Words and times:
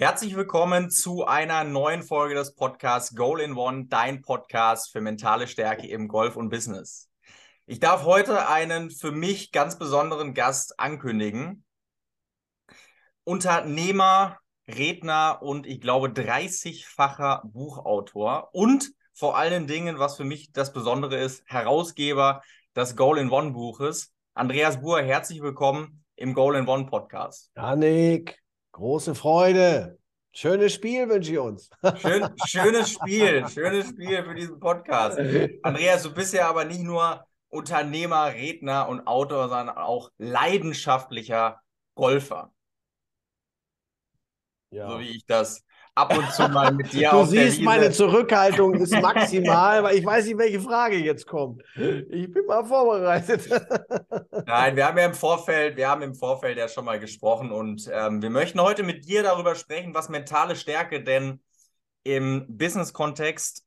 Herzlich 0.00 0.36
willkommen 0.36 0.90
zu 0.90 1.26
einer 1.26 1.64
neuen 1.64 2.04
Folge 2.04 2.36
des 2.36 2.54
Podcasts 2.54 3.16
Goal 3.16 3.40
in 3.40 3.56
One, 3.56 3.86
dein 3.88 4.22
Podcast 4.22 4.92
für 4.92 5.00
mentale 5.00 5.48
Stärke 5.48 5.88
im 5.88 6.06
Golf 6.06 6.36
und 6.36 6.50
Business. 6.50 7.10
Ich 7.66 7.80
darf 7.80 8.04
heute 8.04 8.46
einen 8.46 8.92
für 8.92 9.10
mich 9.10 9.50
ganz 9.50 9.76
besonderen 9.76 10.34
Gast 10.34 10.78
ankündigen. 10.78 11.64
Unternehmer, 13.24 14.38
Redner 14.68 15.42
und 15.42 15.66
ich 15.66 15.80
glaube 15.80 16.10
30-facher 16.10 17.42
Buchautor 17.46 18.50
und 18.52 18.92
vor 19.14 19.36
allen 19.36 19.66
Dingen, 19.66 19.98
was 19.98 20.16
für 20.16 20.22
mich 20.22 20.52
das 20.52 20.72
Besondere 20.72 21.16
ist, 21.16 21.42
Herausgeber 21.46 22.42
des 22.76 22.94
Goal 22.94 23.18
in 23.18 23.30
One 23.30 23.50
Buches. 23.50 24.14
Andreas 24.34 24.80
Buhr, 24.80 25.02
herzlich 25.02 25.42
willkommen 25.42 26.04
im 26.14 26.34
Goal 26.34 26.54
in 26.54 26.68
One 26.68 26.86
Podcast. 26.86 27.50
Janik, 27.56 28.40
Große 28.72 29.14
Freude. 29.14 29.98
Schönes 30.32 30.74
Spiel 30.74 31.08
wünsche 31.08 31.32
ich 31.32 31.38
uns. 31.38 31.70
Schön, 31.96 32.28
schönes 32.46 32.90
Spiel, 32.92 33.48
schönes 33.48 33.88
Spiel 33.88 34.22
für 34.22 34.34
diesen 34.34 34.60
Podcast. 34.60 35.18
Andreas, 35.62 36.02
du 36.02 36.14
bist 36.14 36.32
ja 36.34 36.48
aber 36.48 36.64
nicht 36.64 36.82
nur 36.82 37.24
Unternehmer, 37.48 38.32
Redner 38.34 38.88
und 38.88 39.06
Autor, 39.06 39.48
sondern 39.48 39.76
auch 39.76 40.10
leidenschaftlicher 40.18 41.60
Golfer. 41.94 42.52
Ja. 44.70 44.90
So 44.90 45.00
wie 45.00 45.16
ich 45.16 45.26
das 45.26 45.64
ab 45.94 46.16
und 46.16 46.30
zu 46.32 46.48
mal 46.48 46.72
mit 46.72 46.92
dir 46.92 47.10
Du 47.12 47.24
siehst, 47.24 47.60
meine 47.62 47.90
Zurückhaltung 47.90 48.74
ist 48.74 48.92
maximal, 49.02 49.82
weil 49.82 49.96
ich 49.96 50.04
weiß 50.04 50.26
nicht, 50.26 50.38
welche 50.38 50.60
Frage 50.60 50.96
jetzt 50.96 51.26
kommt. 51.26 51.62
Ich 51.74 52.30
bin 52.30 52.46
mal 52.46 52.64
vorbereitet. 52.64 53.48
Nein, 54.48 54.76
wir 54.76 54.86
haben 54.86 54.96
ja 54.96 55.04
im 55.04 55.12
Vorfeld, 55.12 55.76
wir 55.76 55.90
haben 55.90 56.00
im 56.00 56.14
Vorfeld 56.14 56.56
ja 56.56 56.68
schon 56.68 56.86
mal 56.86 56.98
gesprochen 56.98 57.52
und 57.52 57.86
ähm, 57.92 58.22
wir 58.22 58.30
möchten 58.30 58.62
heute 58.62 58.82
mit 58.82 59.06
dir 59.06 59.22
darüber 59.22 59.54
sprechen, 59.54 59.92
was 59.92 60.08
mentale 60.08 60.56
Stärke 60.56 61.04
denn 61.04 61.42
im 62.02 62.46
Business-Kontext 62.48 63.66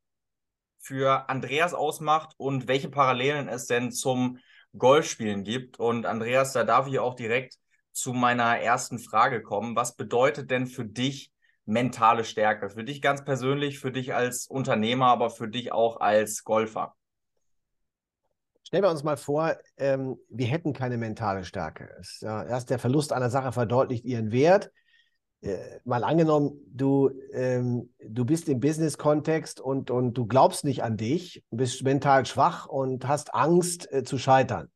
für 0.80 1.30
Andreas 1.30 1.76
ausmacht 1.76 2.34
und 2.38 2.68
welche 2.68 2.90
Parallelen 2.90 3.48
es 3.48 3.68
denn 3.68 3.92
zum 3.92 4.40
Golfspielen 4.76 5.44
gibt. 5.44 5.80
Und 5.80 6.08
Andreas, 6.08 6.52
da 6.54 6.64
darf 6.64 6.88
ich 6.88 6.98
auch 6.98 7.14
direkt 7.14 7.60
zu 7.92 8.14
meiner 8.14 8.58
ersten 8.58 8.98
Frage 8.98 9.44
kommen. 9.44 9.76
Was 9.76 9.96
bedeutet 9.96 10.50
denn 10.50 10.66
für 10.66 10.86
dich 10.86 11.32
mentale 11.66 12.24
Stärke? 12.24 12.72
Für 12.72 12.84
dich 12.84 13.04
ganz 13.04 13.24
persönlich, 13.24 13.78
für 13.78 13.92
dich 13.92 14.16
als 14.16 14.48
Unternehmer, 14.48 15.10
aber 15.10 15.30
für 15.30 15.48
dich 15.48 15.72
auch 15.72 16.00
als 16.00 16.44
Golfer? 16.44 16.96
Stellen 18.72 18.86
wir 18.86 18.90
uns 18.90 19.04
mal 19.04 19.18
vor, 19.18 19.58
ähm, 19.76 20.16
wir 20.30 20.46
hätten 20.46 20.72
keine 20.72 20.98
mentale 20.98 21.44
Stärke. 21.44 21.90
Es, 22.00 22.22
äh, 22.22 22.28
erst 22.28 22.70
der 22.70 22.80
Verlust 22.80 23.12
einer 23.12 23.30
Sache 23.30 23.52
verdeutlicht 23.52 24.06
ihren 24.06 24.32
Wert. 24.32 24.72
Äh, 25.42 25.58
mal 25.84 26.06
angenommen, 26.06 26.54
du, 26.68 27.12
ähm, 27.34 27.94
du 28.00 28.24
bist 28.24 28.48
im 28.48 28.62
Business-Kontext 28.62 29.60
und, 29.60 29.92
und 29.92 30.14
du 30.14 30.26
glaubst 30.26 30.64
nicht 30.64 30.84
an 30.84 30.96
dich, 30.96 31.44
bist 31.52 31.84
mental 31.84 32.26
schwach 32.26 32.66
und 32.66 33.06
hast 33.10 33.36
Angst 33.36 33.92
äh, 33.92 34.04
zu 34.04 34.18
scheitern. 34.18 34.72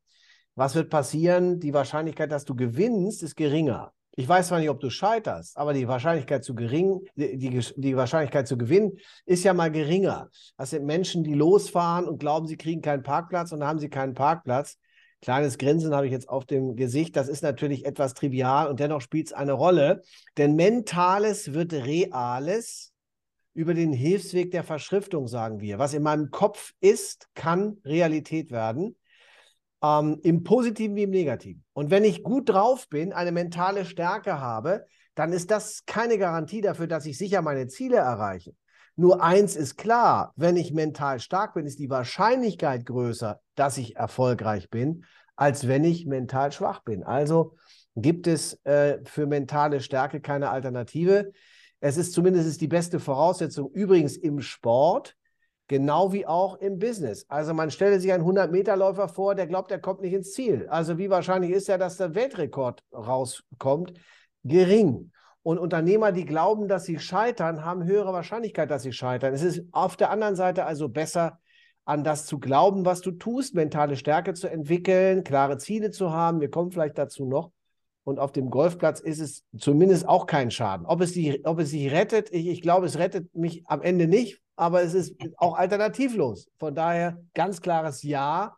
Was 0.56 0.74
wird 0.74 0.90
passieren? 0.90 1.58
Die 1.58 1.72
Wahrscheinlichkeit, 1.72 2.30
dass 2.30 2.44
du 2.44 2.54
gewinnst, 2.54 3.22
ist 3.22 3.34
geringer. 3.34 3.94
Ich 4.18 4.26
weiß 4.26 4.48
zwar 4.48 4.60
nicht, 4.60 4.70
ob 4.70 4.80
du 4.80 4.88
scheiterst, 4.88 5.58
aber 5.58 5.74
die 5.74 5.86
Wahrscheinlichkeit 5.86 6.42
zu 6.42 6.54
gering, 6.54 7.02
die, 7.16 7.36
die, 7.76 7.96
Wahrscheinlichkeit 7.96 8.48
zu 8.48 8.56
gewinnen 8.56 8.98
ist 9.26 9.44
ja 9.44 9.52
mal 9.52 9.70
geringer. 9.70 10.30
Das 10.56 10.70
sind 10.70 10.86
Menschen, 10.86 11.22
die 11.22 11.34
losfahren 11.34 12.08
und 12.08 12.18
glauben, 12.18 12.46
sie 12.46 12.56
kriegen 12.56 12.80
keinen 12.80 13.02
Parkplatz 13.02 13.52
und 13.52 13.60
dann 13.60 13.68
haben 13.68 13.78
sie 13.78 13.90
keinen 13.90 14.14
Parkplatz. 14.14 14.78
Kleines 15.20 15.58
Grinsen 15.58 15.94
habe 15.94 16.06
ich 16.06 16.12
jetzt 16.12 16.30
auf 16.30 16.46
dem 16.46 16.76
Gesicht. 16.76 17.14
Das 17.14 17.28
ist 17.28 17.42
natürlich 17.42 17.84
etwas 17.84 18.14
trivial 18.14 18.68
und 18.68 18.80
dennoch 18.80 19.02
spielt 19.02 19.26
es 19.26 19.32
eine 19.34 19.52
Rolle. 19.52 20.00
Denn 20.38 20.56
Mentales 20.56 21.52
wird 21.52 21.74
Reales 21.74 22.92
über 23.52 23.74
den 23.74 23.92
Hilfsweg 23.92 24.50
der 24.50 24.64
Verschriftung, 24.64 25.28
sagen 25.28 25.60
wir. 25.60 25.78
Was 25.78 25.92
in 25.92 26.02
meinem 26.02 26.30
Kopf 26.30 26.72
ist, 26.80 27.28
kann 27.34 27.78
Realität 27.84 28.50
werden 28.50 28.96
ähm, 29.86 30.18
im 30.22 30.42
Positiven 30.42 30.96
wie 30.96 31.04
im 31.04 31.10
Negativen. 31.10 31.64
Und 31.72 31.90
wenn 31.90 32.04
ich 32.04 32.22
gut 32.22 32.48
drauf 32.48 32.88
bin, 32.88 33.12
eine 33.12 33.32
mentale 33.32 33.84
Stärke 33.84 34.40
habe, 34.40 34.86
dann 35.14 35.32
ist 35.32 35.50
das 35.50 35.84
keine 35.86 36.18
Garantie 36.18 36.60
dafür, 36.60 36.86
dass 36.86 37.06
ich 37.06 37.18
sicher 37.18 37.42
meine 37.42 37.68
Ziele 37.68 37.96
erreiche. 37.96 38.54
Nur 38.96 39.22
eins 39.22 39.56
ist 39.56 39.76
klar, 39.76 40.32
wenn 40.36 40.56
ich 40.56 40.72
mental 40.72 41.20
stark 41.20 41.54
bin, 41.54 41.66
ist 41.66 41.78
die 41.78 41.90
Wahrscheinlichkeit 41.90 42.86
größer, 42.86 43.40
dass 43.54 43.76
ich 43.76 43.96
erfolgreich 43.96 44.70
bin, 44.70 45.04
als 45.36 45.68
wenn 45.68 45.84
ich 45.84 46.06
mental 46.06 46.50
schwach 46.50 46.82
bin. 46.82 47.04
Also 47.04 47.56
gibt 47.94 48.26
es 48.26 48.54
äh, 48.64 48.98
für 49.04 49.26
mentale 49.26 49.80
Stärke 49.80 50.20
keine 50.20 50.50
Alternative. 50.50 51.32
Es 51.80 51.98
ist 51.98 52.14
zumindest 52.14 52.60
die 52.60 52.68
beste 52.68 52.98
Voraussetzung. 53.00 53.70
Übrigens 53.70 54.16
im 54.16 54.40
Sport 54.40 55.14
Genau 55.68 56.12
wie 56.12 56.26
auch 56.26 56.56
im 56.56 56.78
Business. 56.78 57.26
Also 57.28 57.52
man 57.52 57.70
stelle 57.70 57.98
sich 57.98 58.12
einen 58.12 58.24
100-Meter-Läufer 58.24 59.08
vor, 59.08 59.34
der 59.34 59.48
glaubt, 59.48 59.72
er 59.72 59.80
kommt 59.80 60.00
nicht 60.00 60.12
ins 60.12 60.32
Ziel. 60.32 60.68
Also 60.68 60.96
wie 60.96 61.10
wahrscheinlich 61.10 61.50
ist 61.50 61.66
ja, 61.66 61.76
dass 61.76 61.96
der 61.96 62.14
Weltrekord 62.14 62.84
rauskommt? 62.92 63.94
Gering. 64.44 65.10
Und 65.42 65.58
Unternehmer, 65.58 66.12
die 66.12 66.24
glauben, 66.24 66.68
dass 66.68 66.84
sie 66.84 66.98
scheitern, 66.98 67.64
haben 67.64 67.84
höhere 67.84 68.12
Wahrscheinlichkeit, 68.12 68.70
dass 68.70 68.82
sie 68.82 68.92
scheitern. 68.92 69.34
Es 69.34 69.42
ist 69.42 69.62
auf 69.72 69.96
der 69.96 70.10
anderen 70.10 70.36
Seite 70.36 70.66
also 70.66 70.88
besser, 70.88 71.38
an 71.84 72.02
das 72.02 72.26
zu 72.26 72.38
glauben, 72.38 72.84
was 72.84 73.00
du 73.00 73.12
tust, 73.12 73.54
mentale 73.54 73.96
Stärke 73.96 74.34
zu 74.34 74.48
entwickeln, 74.48 75.22
klare 75.22 75.56
Ziele 75.58 75.92
zu 75.92 76.12
haben. 76.12 76.40
Wir 76.40 76.50
kommen 76.50 76.72
vielleicht 76.72 76.98
dazu 76.98 77.26
noch. 77.26 77.52
Und 78.02 78.18
auf 78.18 78.32
dem 78.32 78.50
Golfplatz 78.50 79.00
ist 79.00 79.20
es 79.20 79.44
zumindest 79.56 80.06
auch 80.06 80.26
kein 80.26 80.50
Schaden. 80.50 80.86
Ob 80.86 81.00
es, 81.00 81.14
sich 81.14 81.92
rettet, 81.92 82.32
ich, 82.32 82.46
ich 82.48 82.60
glaube, 82.60 82.86
es 82.86 82.98
rettet 82.98 83.34
mich 83.34 83.64
am 83.66 83.82
Ende 83.82 84.06
nicht, 84.06 84.40
aber 84.56 84.82
es 84.82 84.94
ist 84.94 85.14
auch 85.36 85.54
alternativlos. 85.54 86.48
Von 86.58 86.74
daher 86.74 87.22
ganz 87.34 87.60
klares 87.60 88.02
Ja. 88.02 88.56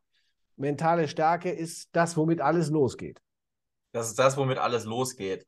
Mentale 0.56 1.06
Stärke 1.06 1.50
ist 1.50 1.88
das, 1.92 2.16
womit 2.16 2.41
alles 2.41 2.70
losgeht. 2.70 3.20
Das 3.92 4.09
ist 4.09 4.19
das, 4.19 4.36
womit 4.36 4.59
alles 4.59 4.84
losgeht. 4.84 5.47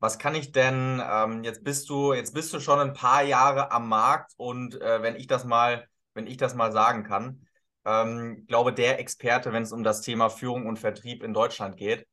Was 0.00 0.18
kann 0.18 0.34
ich 0.34 0.52
denn, 0.52 1.02
ähm, 1.04 1.44
jetzt 1.44 1.64
bist 1.64 1.88
du, 1.88 2.12
jetzt 2.12 2.34
bist 2.34 2.52
du 2.52 2.60
schon 2.60 2.78
ein 2.78 2.92
paar 2.92 3.22
Jahre 3.22 3.72
am 3.72 3.88
Markt 3.88 4.32
und 4.36 4.80
äh, 4.80 5.02
wenn 5.02 5.16
ich 5.16 5.26
das 5.26 5.44
mal, 5.44 5.86
wenn 6.14 6.26
ich 6.26 6.36
das 6.36 6.54
mal 6.54 6.72
sagen 6.72 7.04
kann, 7.04 7.46
ähm, 7.84 8.46
glaube 8.46 8.72
der 8.72 9.00
Experte, 9.00 9.52
wenn 9.52 9.62
es 9.62 9.72
um 9.72 9.82
das 9.82 10.00
Thema 10.00 10.28
Führung 10.28 10.66
und 10.66 10.78
Vertrieb 10.78 11.22
in 11.22 11.34
Deutschland 11.34 11.76
geht. 11.76 12.06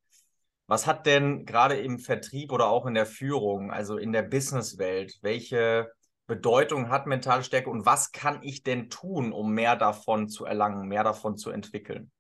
Was 0.68 0.88
hat 0.88 1.06
denn 1.06 1.46
gerade 1.46 1.76
im 1.78 2.00
Vertrieb 2.00 2.52
oder 2.52 2.68
auch 2.68 2.88
in 2.88 2.96
der 2.96 3.06
Führung, 3.06 3.72
also 3.72 3.98
in 3.98 4.12
der 4.12 4.24
Businesswelt, 4.24 5.20
welche 5.22 5.92
Bedeutung 6.28 6.90
hat 6.90 7.06
mentale 7.06 7.44
Stärke 7.44 7.70
und 7.70 7.86
was 7.86 8.12
kann 8.12 8.42
ich 8.42 8.64
denn 8.64 8.90
tun, 8.90 9.32
um 9.32 9.54
mehr 9.54 9.76
davon 9.76 10.28
zu 10.28 10.46
erlangen, 10.46 10.88
mehr 10.88 11.04
davon 11.04 11.38
zu 11.38 11.52
entwickeln? 11.52 12.12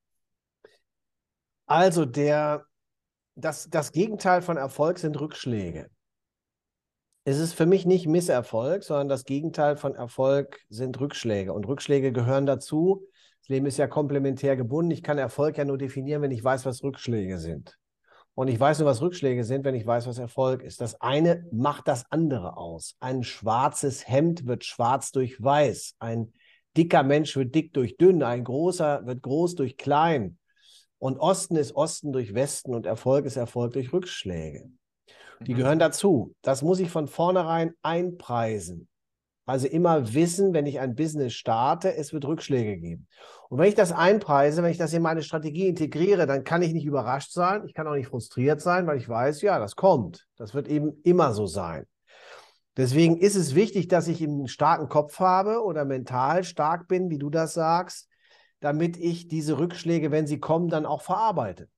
Also 1.66 2.06
der, 2.06 2.66
das, 3.34 3.70
das 3.70 3.92
Gegenteil 3.92 4.42
von 4.42 4.58
Erfolg 4.58 5.00
sind 5.00 5.20
Rückschläge. 5.20 5.90
Es 7.28 7.40
ist 7.40 7.54
für 7.54 7.66
mich 7.66 7.88
nicht 7.88 8.06
Misserfolg, 8.06 8.84
sondern 8.84 9.10
das 9.10 9.26
Gegenteil 9.26 9.78
von 9.78 9.96
Erfolg 9.96 10.60
sind 10.70 11.00
Rückschläge. 11.00 11.54
Und 11.54 11.68
Rückschläge 11.68 12.12
gehören 12.12 12.46
dazu. 12.46 13.08
Das 13.42 13.50
Leben 13.50 13.66
ist 13.66 13.78
ja 13.78 13.88
komplementär 13.88 14.56
gebunden. 14.56 14.92
Ich 14.92 15.02
kann 15.02 15.18
Erfolg 15.18 15.58
ja 15.58 15.66
nur 15.66 15.80
definieren, 15.80 16.22
wenn 16.22 16.30
ich 16.30 16.44
weiß, 16.44 16.68
was 16.68 16.84
Rückschläge 16.84 17.40
sind. 17.40 17.80
Und 18.36 18.50
ich 18.50 18.60
weiß 18.60 18.80
nur, 18.80 18.90
was 18.90 19.02
Rückschläge 19.02 19.46
sind, 19.46 19.64
wenn 19.64 19.76
ich 19.76 19.86
weiß, 19.86 20.08
was 20.08 20.18
Erfolg 20.18 20.62
ist. 20.62 20.82
Das 20.82 21.00
eine 21.00 21.46
macht 21.52 21.88
das 21.88 22.06
andere 22.12 22.58
aus. 22.58 22.98
Ein 23.00 23.24
schwarzes 23.24 24.08
Hemd 24.08 24.46
wird 24.46 24.66
schwarz 24.66 25.12
durch 25.14 25.42
weiß. 25.42 25.96
Ein 26.00 26.34
dicker 26.76 27.04
Mensch 27.04 27.38
wird 27.38 27.56
dick 27.56 27.74
durch 27.74 27.96
dünn. 27.96 28.24
Ein 28.24 28.44
großer 28.44 29.06
wird 29.06 29.22
groß 29.22 29.56
durch 29.56 29.78
klein. 29.78 30.38
Und 31.00 31.18
Osten 31.18 31.56
ist 31.56 31.76
Osten 31.76 32.12
durch 32.12 32.34
Westen 32.34 32.76
und 32.76 32.86
Erfolg 32.86 33.26
ist 33.26 33.38
Erfolg 33.38 33.74
durch 33.74 33.94
Rückschläge. 33.94 34.70
Die 35.42 35.54
mhm. 35.54 35.58
gehören 35.58 35.80
dazu. 35.80 36.34
Das 36.42 36.62
muss 36.62 36.80
ich 36.80 36.90
von 36.90 37.08
vornherein 37.08 37.74
einpreisen. 37.84 38.90
Also 39.46 39.68
immer 39.68 40.14
wissen, 40.14 40.54
wenn 40.54 40.66
ich 40.66 40.80
ein 40.80 40.96
Business 40.96 41.34
starte, 41.34 41.96
es 41.96 42.14
wird 42.14 42.26
Rückschläge 42.26 42.78
geben. 42.78 43.08
Und 43.48 43.60
wenn 43.60 43.68
ich 43.68 43.76
das 43.76 43.92
einpreise, 43.92 44.64
wenn 44.64 44.72
ich 44.72 44.80
das 44.80 44.94
in 44.94 45.04
meine 45.04 45.22
Strategie 45.22 45.68
integriere, 45.68 46.26
dann 46.26 46.44
kann 46.44 46.64
ich 46.64 46.74
nicht 46.74 46.86
überrascht 46.86 47.32
sein, 47.32 47.64
ich 47.68 47.76
kann 47.76 47.88
auch 47.88 47.94
nicht 47.94 48.08
frustriert 48.08 48.60
sein, 48.60 48.88
weil 48.88 48.98
ich 48.98 49.08
weiß, 49.08 49.42
ja, 49.44 49.60
das 49.60 49.76
kommt. 49.76 50.26
Das 50.36 50.56
wird 50.56 50.68
eben 50.68 51.00
immer 51.04 51.34
so 51.34 51.46
sein. 51.46 51.86
Deswegen 52.76 53.18
ist 53.18 53.36
es 53.36 53.54
wichtig, 53.54 53.88
dass 53.88 54.08
ich 54.08 54.22
einen 54.22 54.48
starken 54.48 54.90
Kopf 54.90 55.20
habe 55.20 55.64
oder 55.64 55.86
mental 55.86 56.44
stark 56.44 56.88
bin, 56.88 57.10
wie 57.10 57.20
du 57.20 57.30
das 57.30 57.54
sagst, 57.54 58.10
damit 58.60 58.98
ich 58.98 59.28
diese 59.28 59.60
Rückschläge, 59.60 60.12
wenn 60.12 60.28
sie 60.28 60.40
kommen, 60.40 60.70
dann 60.70 60.88
auch 60.88 61.04
verarbeite 61.04 61.70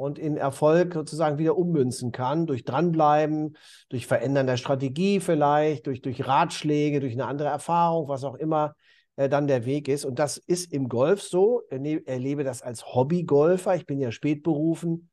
und 0.00 0.18
in 0.18 0.38
Erfolg 0.38 0.94
sozusagen 0.94 1.36
wieder 1.36 1.58
ummünzen 1.58 2.10
kann, 2.10 2.46
durch 2.46 2.64
Dranbleiben, 2.64 3.58
durch 3.90 4.06
Verändern 4.06 4.46
der 4.46 4.56
Strategie 4.56 5.20
vielleicht, 5.20 5.86
durch, 5.86 6.00
durch 6.00 6.26
Ratschläge, 6.26 7.00
durch 7.00 7.12
eine 7.12 7.26
andere 7.26 7.48
Erfahrung, 7.48 8.08
was 8.08 8.24
auch 8.24 8.36
immer 8.36 8.74
äh, 9.16 9.28
dann 9.28 9.46
der 9.46 9.66
Weg 9.66 9.88
ist. 9.88 10.06
Und 10.06 10.18
das 10.18 10.38
ist 10.38 10.72
im 10.72 10.88
Golf 10.88 11.20
so. 11.22 11.62
Ich 11.70 12.08
erlebe 12.08 12.44
das 12.44 12.62
als 12.62 12.94
Hobbygolfer. 12.94 13.74
Ich 13.76 13.84
bin 13.84 14.00
ja 14.00 14.10
spät 14.10 14.42
berufen. 14.42 15.10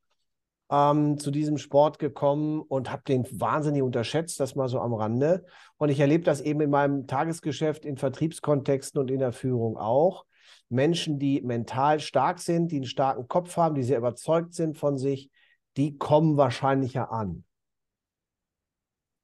ähm, 0.69 1.17
zu 1.17 1.31
diesem 1.31 1.57
Sport 1.57 1.99
gekommen 1.99 2.61
und 2.61 2.91
habe 2.91 3.03
den 3.07 3.25
wahnsinnig 3.39 3.81
unterschätzt, 3.81 4.39
das 4.39 4.55
mal 4.55 4.67
so 4.67 4.79
am 4.79 4.93
Rande. 4.93 5.45
Und 5.77 5.89
ich 5.89 5.99
erlebe 5.99 6.23
das 6.23 6.41
eben 6.41 6.61
in 6.61 6.69
meinem 6.69 7.07
Tagesgeschäft, 7.07 7.85
in 7.85 7.97
Vertriebskontexten 7.97 8.99
und 8.99 9.11
in 9.11 9.19
der 9.19 9.31
Führung 9.31 9.77
auch. 9.77 10.25
Menschen, 10.69 11.19
die 11.19 11.41
mental 11.41 11.99
stark 11.99 12.39
sind, 12.39 12.71
die 12.71 12.77
einen 12.77 12.85
starken 12.85 13.27
Kopf 13.27 13.55
haben, 13.57 13.75
die 13.75 13.83
sehr 13.83 13.97
überzeugt 13.97 14.53
sind 14.53 14.77
von 14.77 14.97
sich, 14.97 15.29
die 15.77 15.97
kommen 15.97 16.37
wahrscheinlicher 16.37 17.11
an. 17.11 17.43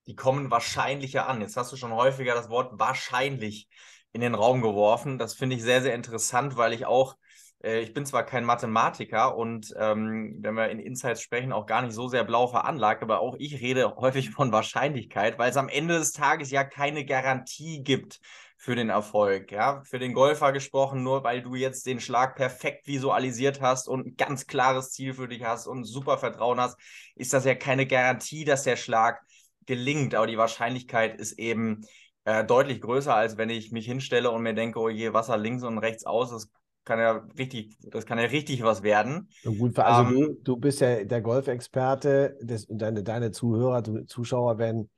Die 0.08 0.16
kommen 0.16 0.52
wahrscheinlicher 0.52 1.28
an. 1.28 1.42
Jetzt 1.42 1.58
hast 1.58 1.72
du 1.72 1.78
schon 1.78 1.94
häufiger 1.94 2.36
das 2.36 2.50
Wort 2.50 2.80
wahrscheinlich 2.80 3.70
in 4.12 4.22
den 4.22 4.36
Raum 4.36 4.62
geworfen. 4.62 5.18
Das 5.18 5.34
finde 5.34 5.56
ich 5.56 5.64
sehr, 5.64 5.82
sehr 5.82 5.96
interessant, 5.96 6.58
weil 6.58 6.74
ich 6.74 6.86
auch 6.86 7.16
äh, 7.64 7.80
ich 7.80 7.94
bin 7.94 8.06
zwar 8.06 8.24
kein 8.24 8.44
Mathematiker 8.44 9.36
und 9.36 9.74
ähm, 9.78 10.38
wenn 10.42 10.54
wir 10.56 10.70
in 10.70 10.80
Insights 10.80 11.22
sprechen, 11.22 11.54
auch 11.54 11.66
gar 11.66 11.82
nicht 11.82 11.94
so 11.94 12.08
sehr 12.08 12.24
blau 12.24 12.48
veranlagt, 12.48 13.02
aber 13.02 13.22
auch 13.22 13.36
ich 13.40 13.62
rede 13.62 13.96
häufig 13.96 14.30
von 14.32 14.52
Wahrscheinlichkeit, 14.52 15.40
weil 15.40 15.50
es 15.50 15.58
am 15.58 15.70
Ende 15.70 15.98
des 15.98 16.12
Tages 16.12 16.52
ja 16.52 16.64
keine 16.64 17.06
Garantie 17.06 17.82
gibt 17.84 18.20
für 18.64 18.76
den 18.76 18.90
Erfolg. 18.90 19.52
Ja, 19.52 19.82
für 19.84 20.00
den 20.00 20.14
Golfer 20.14 20.54
gesprochen, 20.54 21.04
nur 21.04 21.26
weil 21.26 21.42
du 21.42 21.54
jetzt 21.54 21.86
den 21.86 22.00
Schlag 22.00 22.38
perfekt 22.38 22.88
visualisiert 22.88 23.60
hast 23.60 23.90
und 23.90 24.08
ein 24.08 24.16
ganz 24.16 24.48
klares 24.48 24.92
Ziel 24.92 25.14
für 25.14 25.28
dich 25.28 25.44
hast 25.44 25.68
und 25.68 25.84
super 25.84 26.18
Vertrauen 26.18 26.62
hast, 26.62 26.80
ist 27.16 27.34
das 27.34 27.44
ja 27.44 27.56
keine 27.56 27.86
Garantie, 27.86 28.46
dass 28.46 28.64
der 28.64 28.78
Schlag 28.78 29.20
gelingt. 29.66 30.16
Aber 30.16 30.28
die 30.28 30.38
Wahrscheinlichkeit 30.38 31.20
ist 31.20 31.34
eben 31.34 31.82
äh, 32.24 32.46
deutlich 32.46 32.80
größer, 32.80 33.14
als 33.14 33.36
wenn 33.36 33.50
ich 33.50 33.74
mich 33.74 33.86
hinstelle 33.86 34.32
und 34.32 34.44
mir 34.44 34.54
denke, 34.54 34.80
oh 34.80 34.88
je, 34.88 35.12
Wasser 35.12 35.36
links 35.36 35.64
und 35.64 35.78
rechts 35.78 36.06
aus, 36.06 36.32
das 36.32 36.50
kann 36.86 37.00
ja 37.00 37.26
richtig, 37.38 37.76
das 37.82 38.06
kann 38.06 38.18
ja 38.18 38.28
richtig 38.28 38.64
was 38.64 38.82
werden. 38.82 39.28
Gut, 39.44 39.78
also 39.78 40.10
ähm, 40.10 40.14
du, 40.14 40.34
du 40.42 40.56
bist 40.56 40.80
ja 40.80 41.04
der 41.04 41.22
Golfexperte, 41.22 42.38
deine, 42.70 43.04
deine 43.04 43.32
Zuhörer, 43.32 43.84
Zuschauer 44.08 44.58
werden, 44.58 44.90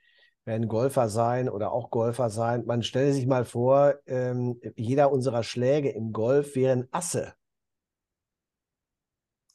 werden 0.46 0.68
Golfer 0.68 1.10
sein 1.10 1.50
oder 1.50 1.72
auch 1.72 1.90
Golfer 1.90 2.30
sein. 2.30 2.66
Man 2.66 2.84
stelle 2.84 3.12
sich 3.12 3.26
mal 3.26 3.46
vor, 3.46 3.96
ähm, 4.06 4.60
jeder 4.76 5.12
unserer 5.12 5.44
Schläge 5.44 5.90
im 5.90 6.14
Golf 6.14 6.56
wären 6.56 6.88
Asse. 6.92 7.34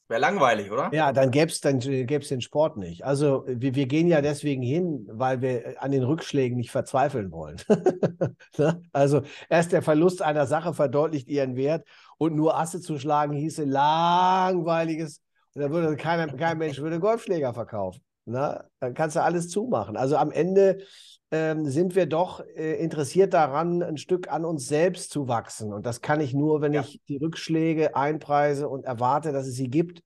Wäre 0.09 0.21
langweilig, 0.21 0.73
oder? 0.73 0.91
Ja, 0.93 1.13
dann 1.13 1.31
gäbe 1.31 1.53
es 1.53 1.61
dann 1.61 1.79
gäb's 1.79 2.27
den 2.27 2.41
Sport 2.41 2.77
nicht. 2.77 3.05
Also 3.05 3.45
wir, 3.47 3.77
wir 3.77 3.87
gehen 3.87 4.09
ja 4.09 4.21
deswegen 4.21 4.61
hin, 4.61 5.07
weil 5.09 5.41
wir 5.41 5.81
an 5.81 5.93
den 5.93 6.03
Rückschlägen 6.03 6.57
nicht 6.57 6.73
verzweifeln 6.73 7.31
wollen. 7.31 7.57
Ne? 8.59 8.83
also 8.93 9.23
erst 9.49 9.73
der 9.73 9.83
Verlust 9.83 10.23
einer 10.23 10.47
Sache 10.47 10.75
verdeutlicht 10.75 11.29
ihren 11.29 11.57
Wert 11.57 11.87
und 12.19 12.35
nur 12.35 12.59
Asse 12.59 12.81
zu 12.81 12.99
schlagen 12.99 13.33
hieße 13.35 13.65
langweiliges. 13.65 15.23
Und 15.55 15.63
da 15.63 15.71
würde 15.71 15.97
keiner, 15.97 16.27
kein 16.37 16.59
Mensch 16.59 16.79
würde 16.79 16.99
Golfschläger 16.99 17.55
verkaufen. 17.55 18.03
Ne? 18.31 18.65
Dann 18.81 18.94
kannst 18.94 19.17
du 19.17 19.23
alles 19.23 19.49
zumachen. 19.49 19.97
Also 19.97 20.17
am 20.17 20.31
Ende 20.31 20.85
ähm, 21.31 21.67
sind 21.67 21.94
wir 21.94 22.06
doch 22.06 22.41
äh, 22.41 22.75
interessiert 22.82 23.35
daran, 23.35 23.82
ein 23.82 23.97
Stück 23.99 24.29
an 24.31 24.44
uns 24.44 24.67
selbst 24.67 25.11
zu 25.11 25.29
wachsen. 25.29 25.73
Und 25.73 25.87
das 25.87 26.00
kann 26.00 26.21
ich 26.21 26.35
nur, 26.35 26.61
wenn 26.61 26.73
ja. 26.73 26.81
ich 26.81 27.00
die 27.09 27.19
Rückschläge 27.19 27.94
einpreise 27.94 28.69
und 28.69 28.85
erwarte, 28.85 29.32
dass 29.32 29.47
es 29.47 29.55
sie 29.55 29.69
gibt 29.69 30.03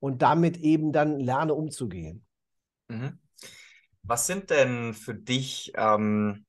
und 0.00 0.22
damit 0.22 0.58
eben 0.58 0.92
dann 0.92 1.18
lerne 1.18 1.54
umzugehen. 1.54 2.24
Mhm. 2.88 3.18
Was 4.02 4.26
sind 4.26 4.50
denn 4.50 4.94
für 4.94 5.14
dich 5.14 5.72
ähm, 5.76 6.46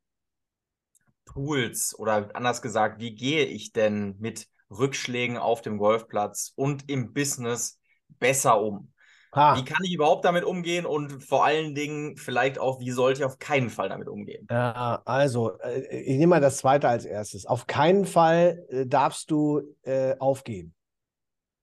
Tools 1.25 1.97
oder 1.97 2.29
anders 2.35 2.61
gesagt, 2.61 2.99
wie 2.99 3.15
gehe 3.15 3.45
ich 3.45 3.73
denn 3.73 4.15
mit 4.19 4.47
Rückschlägen 4.69 5.37
auf 5.37 5.61
dem 5.61 5.77
Golfplatz 5.77 6.53
und 6.55 6.89
im 6.89 7.13
Business 7.13 7.79
besser 8.07 8.61
um? 8.61 8.93
Ha. 9.31 9.57
Wie 9.57 9.63
kann 9.63 9.83
ich 9.83 9.93
überhaupt 9.93 10.25
damit 10.25 10.43
umgehen 10.43 10.87
und 10.87 11.23
vor 11.23 11.45
allen 11.45 11.75
Dingen 11.75 12.17
vielleicht 12.17 12.57
auch, 12.57 12.79
wie 12.79 12.89
sollte 12.89 13.19
ich 13.19 13.25
auf 13.25 13.37
keinen 13.37 13.69
Fall 13.69 13.87
damit 13.87 14.07
umgehen? 14.07 14.47
Ja, 14.49 15.03
also, 15.05 15.59
äh, 15.59 15.81
ich 16.01 16.17
nehme 16.17 16.31
mal 16.31 16.41
das 16.41 16.57
zweite 16.57 16.87
als 16.87 17.05
erstes. 17.05 17.45
Auf 17.45 17.67
keinen 17.67 18.05
Fall 18.05 18.65
äh, 18.69 18.87
darfst 18.87 19.29
du 19.29 19.61
äh, 19.83 20.15
aufgeben. 20.17 20.73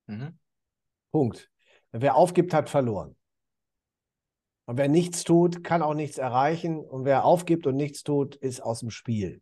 Mhm. 0.06 0.38
Punkt. 1.10 1.50
Wer 1.90 2.14
aufgibt, 2.14 2.54
hat 2.54 2.70
verloren. 2.70 3.16
Und 4.66 4.78
wer 4.78 4.88
nichts 4.88 5.24
tut, 5.24 5.64
kann 5.64 5.82
auch 5.82 5.94
nichts 5.94 6.18
erreichen. 6.18 6.78
Und 6.78 7.04
wer 7.04 7.24
aufgibt 7.24 7.66
und 7.66 7.76
nichts 7.76 8.04
tut, 8.04 8.36
ist 8.36 8.62
aus 8.62 8.80
dem 8.80 8.90
Spiel. 8.90 9.40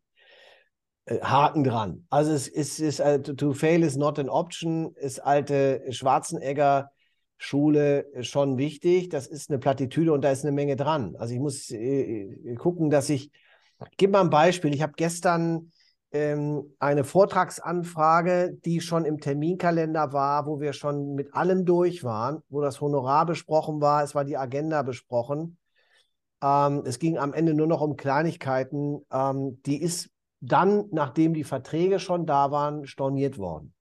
Äh, 1.04 1.20
Haken 1.20 1.62
dran. 1.62 2.06
Also 2.08 2.32
es 2.32 2.48
ist, 2.48 2.80
ist 2.80 3.02
to 3.36 3.52
fail 3.52 3.82
is 3.82 3.96
not 3.96 4.18
an 4.18 4.30
option, 4.30 4.94
ist 4.94 5.18
alte 5.20 5.82
Schwarzenegger 5.90 6.90
Schule 7.36 8.06
schon 8.22 8.58
wichtig. 8.58 9.08
Das 9.08 9.26
ist 9.26 9.50
eine 9.50 9.58
Plattitüde 9.58 10.12
und 10.12 10.22
da 10.22 10.30
ist 10.30 10.44
eine 10.44 10.52
Menge 10.52 10.76
dran. 10.76 11.16
Also 11.18 11.34
ich 11.34 11.40
muss 11.40 11.70
äh, 11.70 12.30
äh 12.32 12.54
gucken, 12.54 12.90
dass 12.90 13.10
ich, 13.10 13.30
ich 13.90 13.96
gebe 13.96 14.12
mal 14.12 14.20
ein 14.20 14.30
Beispiel. 14.30 14.74
Ich 14.74 14.82
habe 14.82 14.94
gestern 14.96 15.70
ähm, 16.14 16.74
eine 16.78 17.02
Vortragsanfrage, 17.02 18.56
die 18.64 18.80
schon 18.80 19.04
im 19.04 19.20
Terminkalender 19.20 20.12
war, 20.12 20.46
wo 20.46 20.60
wir 20.60 20.72
schon 20.72 21.14
mit 21.14 21.34
allem 21.34 21.64
durch 21.64 22.04
waren, 22.04 22.40
wo 22.48 22.60
das 22.60 22.80
Honorar 22.80 23.26
besprochen 23.26 23.80
war, 23.80 24.04
es 24.04 24.14
war 24.14 24.24
die 24.24 24.36
Agenda 24.36 24.82
besprochen. 24.82 25.58
Ähm, 26.40 26.82
es 26.86 27.00
ging 27.00 27.18
am 27.18 27.32
Ende 27.32 27.52
nur 27.52 27.66
noch 27.66 27.80
um 27.80 27.96
Kleinigkeiten. 27.96 29.04
Ähm, 29.12 29.60
die 29.66 29.82
ist 29.82 30.08
dann, 30.40 30.84
nachdem 30.92 31.34
die 31.34 31.44
Verträge 31.44 31.98
schon 31.98 32.26
da 32.26 32.52
waren, 32.52 32.86
storniert 32.86 33.36
worden. 33.38 33.73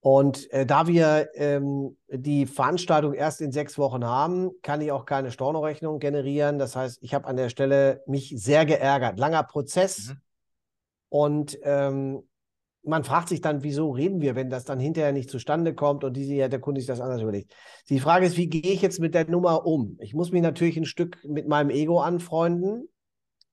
Und 0.00 0.50
äh, 0.50 0.64
da 0.64 0.86
wir 0.86 1.28
ähm, 1.34 1.96
die 2.08 2.46
Veranstaltung 2.46 3.12
erst 3.12 3.42
in 3.42 3.52
sechs 3.52 3.76
Wochen 3.76 4.04
haben, 4.04 4.50
kann 4.62 4.80
ich 4.80 4.92
auch 4.92 5.04
keine 5.04 5.30
Stornorechnung 5.30 5.98
generieren. 5.98 6.58
Das 6.58 6.74
heißt, 6.74 6.98
ich 7.02 7.12
habe 7.12 7.26
an 7.26 7.36
der 7.36 7.50
Stelle 7.50 8.02
mich 8.06 8.32
sehr 8.34 8.64
geärgert. 8.64 9.18
Langer 9.18 9.42
Prozess. 9.42 10.08
Mhm. 10.08 10.20
Und 11.10 11.58
ähm, 11.64 12.22
man 12.82 13.04
fragt 13.04 13.28
sich 13.28 13.42
dann, 13.42 13.62
wieso 13.62 13.90
reden 13.90 14.22
wir, 14.22 14.36
wenn 14.36 14.48
das 14.48 14.64
dann 14.64 14.80
hinterher 14.80 15.12
nicht 15.12 15.28
zustande 15.28 15.74
kommt 15.74 16.02
und 16.02 16.14
diese, 16.14 16.32
ja, 16.32 16.48
der 16.48 16.60
Kunde 16.60 16.80
sich 16.80 16.88
das 16.88 17.02
anders 17.02 17.20
überlegt. 17.20 17.54
Die 17.90 18.00
Frage 18.00 18.24
ist, 18.24 18.38
wie 18.38 18.48
gehe 18.48 18.72
ich 18.72 18.80
jetzt 18.80 19.00
mit 19.00 19.14
der 19.14 19.28
Nummer 19.28 19.66
um? 19.66 19.98
Ich 20.00 20.14
muss 20.14 20.32
mich 20.32 20.40
natürlich 20.40 20.78
ein 20.78 20.86
Stück 20.86 21.18
mit 21.24 21.46
meinem 21.46 21.68
Ego 21.68 22.00
anfreunden 22.00 22.88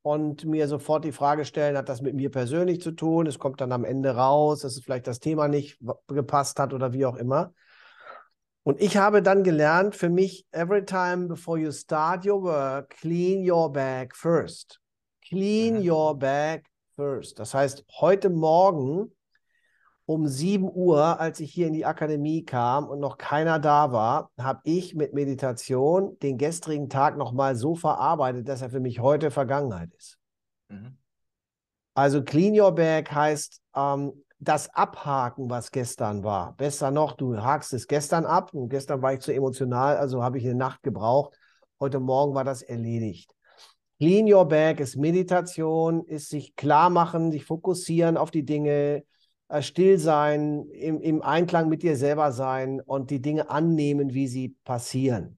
und 0.01 0.45
mir 0.45 0.67
sofort 0.67 1.03
die 1.03 1.11
Frage 1.11 1.45
stellen, 1.45 1.77
hat 1.77 1.89
das 1.89 2.01
mit 2.01 2.15
mir 2.15 2.31
persönlich 2.31 2.81
zu 2.81 2.91
tun? 2.91 3.27
Es 3.27 3.39
kommt 3.39 3.61
dann 3.61 3.71
am 3.71 3.83
Ende 3.83 4.11
raus, 4.15 4.61
dass 4.61 4.77
es 4.77 4.83
vielleicht 4.83 5.07
das 5.07 5.19
Thema 5.19 5.47
nicht 5.47 5.79
gepasst 6.07 6.59
hat 6.59 6.73
oder 6.73 6.93
wie 6.93 7.05
auch 7.05 7.15
immer. 7.15 7.53
Und 8.63 8.81
ich 8.81 8.97
habe 8.97 9.21
dann 9.21 9.43
gelernt, 9.43 9.95
für 9.95 10.09
mich, 10.09 10.45
every 10.51 10.83
time 10.83 11.27
before 11.27 11.57
you 11.57 11.71
start 11.71 12.25
your 12.25 12.43
work, 12.43 12.89
clean 12.89 13.49
your 13.49 13.71
bag 13.71 14.13
first. 14.13 14.81
Clean 15.25 15.75
mhm. 15.75 15.89
your 15.89 16.17
bag 16.17 16.63
first. 16.95 17.39
Das 17.39 17.53
heißt, 17.53 17.85
heute 17.99 18.29
Morgen 18.29 19.11
um 20.07 20.25
7 20.25 20.71
Uhr, 20.73 21.19
als 21.19 21.41
ich 21.41 21.51
hier 21.51 21.67
in 21.67 21.73
die 21.73 21.85
Akademie 21.85 22.45
kam 22.45 22.87
und 22.87 23.01
noch 23.01 23.17
keiner 23.17 23.59
da 23.59 23.91
war, 23.91 24.31
habe 24.39 24.61
ich 24.63 24.95
mit 24.95 25.13
Meditation 25.13 26.17
den 26.19 26.37
gestrigen 26.37 26.87
Tag 26.87 27.17
nochmal 27.17 27.57
so 27.57 27.75
verarbeitet, 27.75 28.47
dass 28.47 28.61
er 28.61 28.69
für 28.69 28.79
mich 28.79 29.01
heute 29.01 29.31
Vergangenheit 29.31 29.93
ist. 29.93 30.17
Mhm. 30.69 30.97
Also 31.93 32.23
Clean 32.23 32.57
Your 32.57 32.73
Bag 32.73 33.11
heißt 33.11 33.61
ähm, 33.75 34.13
das 34.39 34.73
Abhaken, 34.73 35.49
was 35.49 35.71
gestern 35.71 36.23
war. 36.23 36.55
Besser 36.55 36.89
noch, 36.89 37.17
du 37.17 37.35
hakst 37.35 37.73
es 37.73 37.85
gestern 37.85 38.25
ab 38.25 38.53
und 38.53 38.69
gestern 38.69 39.01
war 39.01 39.11
ich 39.11 39.19
zu 39.19 39.33
emotional, 39.33 39.97
also 39.97 40.23
habe 40.23 40.37
ich 40.37 40.45
eine 40.45 40.55
Nacht 40.55 40.83
gebraucht. 40.83 41.35
Heute 41.81 41.99
Morgen 41.99 42.33
war 42.33 42.45
das 42.45 42.61
erledigt. 42.61 43.35
Clean 43.99 44.31
Your 44.31 44.47
Bag 44.47 44.79
ist 44.79 44.95
Meditation, 44.95 46.05
ist 46.05 46.29
sich 46.29 46.55
klar 46.55 46.89
machen, 46.89 47.29
sich 47.33 47.43
fokussieren 47.43 48.15
auf 48.15 48.31
die 48.31 48.45
Dinge, 48.45 49.03
still 49.61 49.97
sein, 49.97 50.67
im, 50.71 51.01
im 51.01 51.21
Einklang 51.21 51.69
mit 51.69 51.83
dir 51.83 51.95
selber 51.95 52.31
sein 52.31 52.81
und 52.81 53.09
die 53.09 53.21
Dinge 53.21 53.49
annehmen, 53.49 54.13
wie 54.13 54.27
sie 54.27 54.55
passieren. 54.63 55.37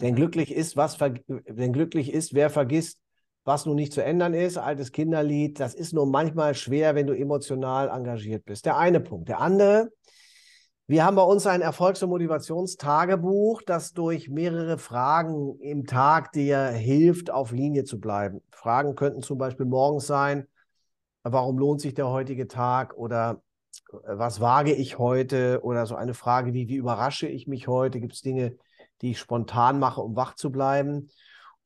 Denn 0.00 0.14
glücklich 0.14 0.52
ist, 0.52 0.76
was 0.76 0.98
denn 0.98 1.72
glücklich 1.72 2.12
ist, 2.12 2.34
wer 2.34 2.50
vergisst, 2.50 2.98
was 3.44 3.66
nun 3.66 3.76
nicht 3.76 3.92
zu 3.92 4.02
ändern 4.02 4.34
ist. 4.34 4.56
Altes 4.56 4.92
Kinderlied, 4.92 5.58
das 5.60 5.74
ist 5.74 5.92
nur 5.92 6.06
manchmal 6.06 6.54
schwer, 6.54 6.94
wenn 6.94 7.06
du 7.06 7.12
emotional 7.12 7.88
engagiert 7.88 8.44
bist. 8.44 8.66
Der 8.66 8.76
eine 8.76 9.00
Punkt. 9.00 9.28
Der 9.28 9.40
andere, 9.40 9.90
wir 10.86 11.04
haben 11.04 11.16
bei 11.16 11.22
uns 11.22 11.46
ein 11.46 11.60
Erfolgs- 11.60 12.02
und 12.02 12.10
Motivationstagebuch, 12.10 13.62
das 13.62 13.92
durch 13.92 14.28
mehrere 14.28 14.78
Fragen 14.78 15.58
im 15.60 15.86
Tag 15.86 16.32
dir 16.32 16.66
hilft, 16.66 17.30
auf 17.30 17.52
Linie 17.52 17.84
zu 17.84 18.00
bleiben. 18.00 18.42
Fragen 18.50 18.94
könnten 18.94 19.22
zum 19.22 19.38
Beispiel 19.38 19.66
morgens 19.66 20.06
sein, 20.06 20.46
warum 21.22 21.58
lohnt 21.58 21.80
sich 21.80 21.94
der 21.94 22.08
heutige 22.08 22.48
Tag 22.48 22.96
oder 22.96 23.42
äh, 23.92 23.96
was 24.04 24.40
wage 24.40 24.72
ich 24.72 24.98
heute 24.98 25.60
oder 25.62 25.86
so 25.86 25.94
eine 25.94 26.14
Frage 26.14 26.54
wie, 26.54 26.68
wie 26.68 26.76
überrasche 26.76 27.28
ich 27.28 27.46
mich 27.46 27.68
heute? 27.68 28.00
Gibt 28.00 28.14
es 28.14 28.22
Dinge, 28.22 28.56
die 29.00 29.12
ich 29.12 29.18
spontan 29.18 29.78
mache, 29.78 30.00
um 30.00 30.16
wach 30.16 30.34
zu 30.34 30.50
bleiben? 30.50 31.08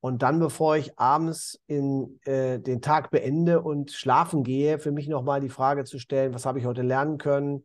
Und 0.01 0.23
dann, 0.23 0.39
bevor 0.39 0.77
ich 0.77 0.99
abends 0.99 1.61
in, 1.67 2.21
äh, 2.25 2.61
den 2.61 2.81
Tag 2.81 3.11
beende 3.11 3.61
und 3.63 3.91
schlafen 3.91 4.45
gehe, 4.45 4.79
für 4.79 4.93
mich 4.93 5.09
nochmal 5.09 5.41
die 5.41 5.49
Frage 5.49 5.85
zu 5.85 5.99
stellen, 5.99 6.35
was 6.35 6.47
habe 6.47 6.59
ich 6.59 6.67
heute 6.67 6.83
lernen 6.83 7.19
können? 7.19 7.65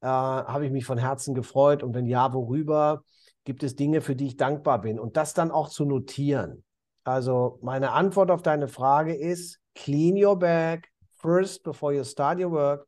Äh, 0.00 0.06
habe 0.06 0.64
ich 0.66 0.72
mich 0.72 0.86
von 0.86 0.98
Herzen 0.98 1.34
gefreut 1.34 1.82
und 1.82 1.94
wenn 1.94 2.06
ja, 2.06 2.32
worüber? 2.32 3.02
Gibt 3.44 3.62
es 3.62 3.76
Dinge, 3.76 4.00
für 4.00 4.16
die 4.16 4.28
ich 4.28 4.36
dankbar 4.38 4.80
bin? 4.80 4.98
Und 4.98 5.18
das 5.18 5.34
dann 5.34 5.50
auch 5.50 5.68
zu 5.68 5.84
notieren. 5.84 6.64
Also 7.02 7.58
meine 7.60 7.92
Antwort 7.92 8.30
auf 8.30 8.40
deine 8.40 8.68
Frage 8.68 9.14
ist, 9.14 9.60
clean 9.74 10.16
your 10.16 10.38
bag 10.38 10.88
first 11.24 11.62
before 11.62 11.94
you 11.94 12.04
start 12.04 12.38
your 12.38 12.50
work. 12.50 12.86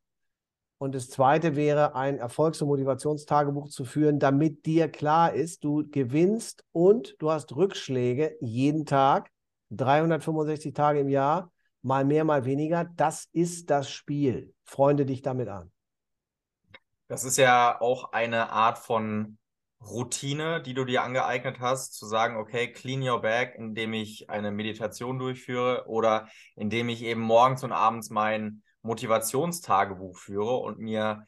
Und 0.78 0.94
das 0.94 1.08
zweite 1.08 1.56
wäre, 1.56 1.94
ein 1.94 2.18
Erfolgs- 2.18 2.60
und 2.60 2.68
Motivationstagebuch 2.68 3.68
zu 3.70 3.86
führen, 3.86 4.18
damit 4.18 4.66
dir 4.66 4.90
klar 4.90 5.32
ist, 5.32 5.64
du 5.64 5.88
gewinnst 5.88 6.62
und 6.72 7.16
du 7.18 7.30
hast 7.30 7.56
Rückschläge 7.56 8.36
jeden 8.40 8.84
Tag, 8.84 9.30
365 9.70 10.74
Tage 10.74 11.00
im 11.00 11.08
Jahr, 11.08 11.50
mal 11.80 12.04
mehr, 12.04 12.24
mal 12.24 12.44
weniger. 12.44 12.84
Das 12.96 13.26
ist 13.32 13.70
das 13.70 13.90
Spiel. 13.90 14.52
Freunde 14.64 15.06
dich 15.06 15.22
damit 15.22 15.48
an. 15.48 15.72
Das 17.08 17.24
ist 17.24 17.38
ja 17.38 17.80
auch 17.80 18.12
eine 18.12 18.50
Art 18.50 18.78
von 18.78 19.38
Routine, 19.80 20.62
die 20.62 20.74
du 20.74 20.84
dir 20.84 21.02
angeeignet 21.02 21.60
hast, 21.60 21.94
zu 21.94 22.06
sagen, 22.06 22.36
okay, 22.36 22.72
clean 22.72 23.06
your 23.06 23.20
bag, 23.20 23.54
indem 23.56 23.92
ich 23.92 24.30
eine 24.30 24.50
Meditation 24.50 25.18
durchführe 25.18 25.84
oder 25.86 26.28
indem 26.54 26.88
ich 26.88 27.02
eben 27.02 27.20
morgens 27.20 27.62
und 27.62 27.72
abends 27.72 28.10
mein 28.10 28.62
Motivationstagebuch 28.82 30.18
führe 30.18 30.56
und 30.56 30.78
mir 30.78 31.26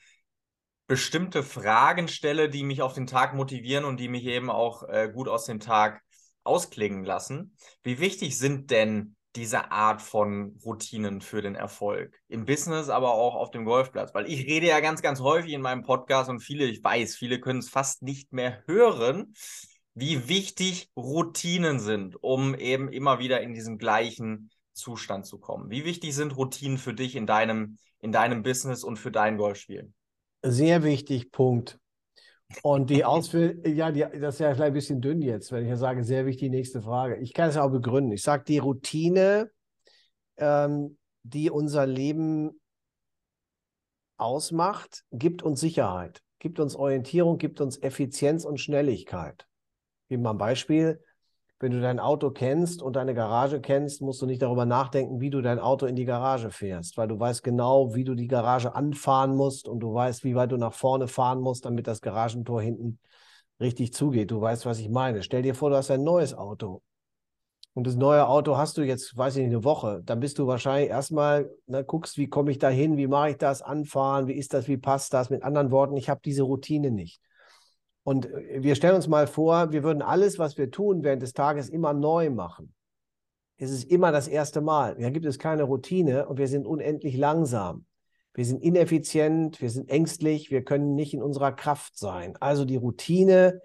bestimmte 0.86 1.42
Fragen 1.42 2.08
stelle, 2.08 2.48
die 2.48 2.64
mich 2.64 2.82
auf 2.82 2.94
den 2.94 3.06
Tag 3.06 3.34
motivieren 3.34 3.84
und 3.84 4.00
die 4.00 4.08
mich 4.08 4.24
eben 4.24 4.50
auch 4.50 4.82
äh, 4.88 5.10
gut 5.12 5.28
aus 5.28 5.44
dem 5.44 5.60
Tag 5.60 6.00
ausklingen 6.44 7.04
lassen. 7.04 7.54
Wie 7.82 8.00
wichtig 8.00 8.38
sind 8.38 8.70
denn 8.70 9.14
diese 9.36 9.70
Art 9.70 10.02
von 10.02 10.58
Routinen 10.64 11.20
für 11.20 11.42
den 11.42 11.54
Erfolg 11.54 12.20
im 12.28 12.44
Business, 12.44 12.88
aber 12.88 13.12
auch 13.12 13.34
auf 13.34 13.50
dem 13.50 13.64
Golfplatz? 13.64 14.14
Weil 14.14 14.26
ich 14.26 14.46
rede 14.46 14.66
ja 14.66 14.80
ganz, 14.80 15.02
ganz 15.02 15.20
häufig 15.20 15.52
in 15.52 15.60
meinem 15.60 15.82
Podcast 15.82 16.30
und 16.30 16.40
viele, 16.40 16.64
ich 16.64 16.82
weiß, 16.82 17.16
viele 17.16 17.40
können 17.40 17.60
es 17.60 17.68
fast 17.68 18.02
nicht 18.02 18.32
mehr 18.32 18.62
hören, 18.66 19.34
wie 19.94 20.28
wichtig 20.28 20.90
Routinen 20.96 21.80
sind, 21.80 22.22
um 22.22 22.54
eben 22.54 22.88
immer 22.88 23.18
wieder 23.18 23.40
in 23.40 23.52
diesen 23.52 23.78
gleichen 23.78 24.50
Zustand 24.72 25.26
zu 25.26 25.38
kommen. 25.38 25.70
Wie 25.70 25.84
wichtig 25.84 26.14
sind 26.14 26.36
Routinen 26.36 26.78
für 26.78 26.94
dich 26.94 27.16
in 27.16 27.26
deinem, 27.26 27.78
in 27.98 28.12
deinem 28.12 28.42
Business 28.42 28.84
und 28.84 28.96
für 28.96 29.10
dein 29.10 29.36
Golfspielen? 29.36 29.94
Sehr 30.42 30.84
wichtig, 30.84 31.32
Punkt. 31.32 31.80
Und 32.62 32.90
die 32.90 33.04
Ausführung, 33.04 33.62
ja, 33.64 33.90
die, 33.92 34.00
das 34.00 34.34
ist 34.34 34.40
ja 34.40 34.54
vielleicht 34.54 34.68
ein 34.68 34.72
bisschen 34.72 35.00
dünn 35.00 35.20
jetzt, 35.20 35.52
wenn 35.52 35.64
ich 35.64 35.68
ja 35.68 35.76
sage, 35.76 36.02
sehr 36.02 36.24
wichtig, 36.24 36.50
nächste 36.50 36.80
Frage. 36.80 37.16
Ich 37.16 37.34
kann 37.34 37.50
es 37.50 37.56
ja 37.56 37.62
auch 37.62 37.70
begründen. 37.70 38.12
Ich 38.12 38.22
sage, 38.22 38.44
die 38.46 38.58
Routine, 38.58 39.50
ähm, 40.38 40.96
die 41.22 41.50
unser 41.50 41.86
Leben 41.86 42.58
ausmacht, 44.16 45.04
gibt 45.12 45.42
uns 45.42 45.60
Sicherheit, 45.60 46.22
gibt 46.38 46.58
uns 46.58 46.74
Orientierung, 46.74 47.38
gibt 47.38 47.60
uns 47.60 47.76
Effizienz 47.82 48.44
und 48.44 48.58
Schnelligkeit. 48.58 49.46
Gebe 50.08 50.22
mal 50.22 50.30
ein 50.30 50.38
Beispiel. 50.38 51.02
Wenn 51.60 51.72
du 51.72 51.80
dein 51.80 51.98
Auto 51.98 52.30
kennst 52.30 52.82
und 52.82 52.94
deine 52.94 53.14
Garage 53.14 53.60
kennst, 53.60 54.00
musst 54.00 54.22
du 54.22 54.26
nicht 54.26 54.42
darüber 54.42 54.64
nachdenken, 54.64 55.20
wie 55.20 55.30
du 55.30 55.40
dein 55.40 55.58
Auto 55.58 55.86
in 55.86 55.96
die 55.96 56.04
Garage 56.04 56.50
fährst, 56.50 56.96
weil 56.96 57.08
du 57.08 57.18
weißt 57.18 57.42
genau, 57.42 57.94
wie 57.96 58.04
du 58.04 58.14
die 58.14 58.28
Garage 58.28 58.76
anfahren 58.76 59.34
musst 59.34 59.66
und 59.66 59.80
du 59.80 59.92
weißt, 59.92 60.22
wie 60.22 60.36
weit 60.36 60.52
du 60.52 60.56
nach 60.56 60.72
vorne 60.72 61.08
fahren 61.08 61.40
musst, 61.40 61.64
damit 61.64 61.88
das 61.88 62.00
Garagentor 62.00 62.62
hinten 62.62 63.00
richtig 63.60 63.92
zugeht. 63.92 64.30
Du 64.30 64.40
weißt, 64.40 64.66
was 64.66 64.78
ich 64.78 64.88
meine. 64.88 65.24
Stell 65.24 65.42
dir 65.42 65.56
vor, 65.56 65.70
du 65.70 65.76
hast 65.76 65.90
ein 65.90 66.04
neues 66.04 66.32
Auto. 66.32 66.82
Und 67.74 67.86
das 67.86 67.96
neue 67.96 68.26
Auto 68.26 68.56
hast 68.56 68.76
du 68.76 68.82
jetzt, 68.82 69.16
weiß 69.16 69.36
ich 69.36 69.42
nicht, 69.42 69.54
eine 69.54 69.64
Woche. 69.64 70.00
Dann 70.04 70.20
bist 70.20 70.38
du 70.38 70.46
wahrscheinlich 70.46 70.90
erstmal, 70.90 71.50
ne, 71.66 71.84
guckst, 71.84 72.18
wie 72.18 72.28
komme 72.28 72.50
ich 72.50 72.58
da 72.58 72.68
hin, 72.68 72.96
wie 72.96 73.06
mache 73.06 73.30
ich 73.30 73.36
das, 73.36 73.62
anfahren, 73.62 74.26
wie 74.26 74.32
ist 74.34 74.54
das, 74.54 74.68
wie 74.68 74.76
passt 74.78 75.12
das. 75.12 75.30
Mit 75.30 75.42
anderen 75.42 75.70
Worten, 75.70 75.96
ich 75.96 76.08
habe 76.08 76.20
diese 76.24 76.42
Routine 76.42 76.90
nicht. 76.90 77.20
Und 78.08 78.24
äh, 78.24 78.62
wir 78.62 78.74
stellen 78.74 78.94
uns 78.94 79.06
mal 79.06 79.26
vor, 79.26 79.70
wir 79.70 79.82
würden 79.82 80.00
alles, 80.00 80.38
was 80.38 80.56
wir 80.56 80.70
tun 80.70 81.04
während 81.04 81.20
des 81.20 81.34
Tages, 81.34 81.68
immer 81.68 81.92
neu 81.92 82.30
machen. 82.30 82.72
Es 83.58 83.70
ist 83.70 83.84
immer 83.84 84.12
das 84.12 84.28
erste 84.28 84.62
Mal. 84.62 84.96
Da 84.98 85.10
gibt 85.10 85.26
es 85.26 85.38
keine 85.38 85.64
Routine 85.64 86.26
und 86.26 86.38
wir 86.38 86.48
sind 86.48 86.66
unendlich 86.66 87.18
langsam. 87.18 87.84
Wir 88.32 88.46
sind 88.46 88.62
ineffizient, 88.62 89.60
wir 89.60 89.68
sind 89.68 89.90
ängstlich, 89.90 90.50
wir 90.50 90.64
können 90.64 90.94
nicht 90.94 91.12
in 91.12 91.22
unserer 91.22 91.52
Kraft 91.52 91.98
sein. 91.98 92.34
Also 92.40 92.64
die 92.64 92.76
Routine 92.76 93.60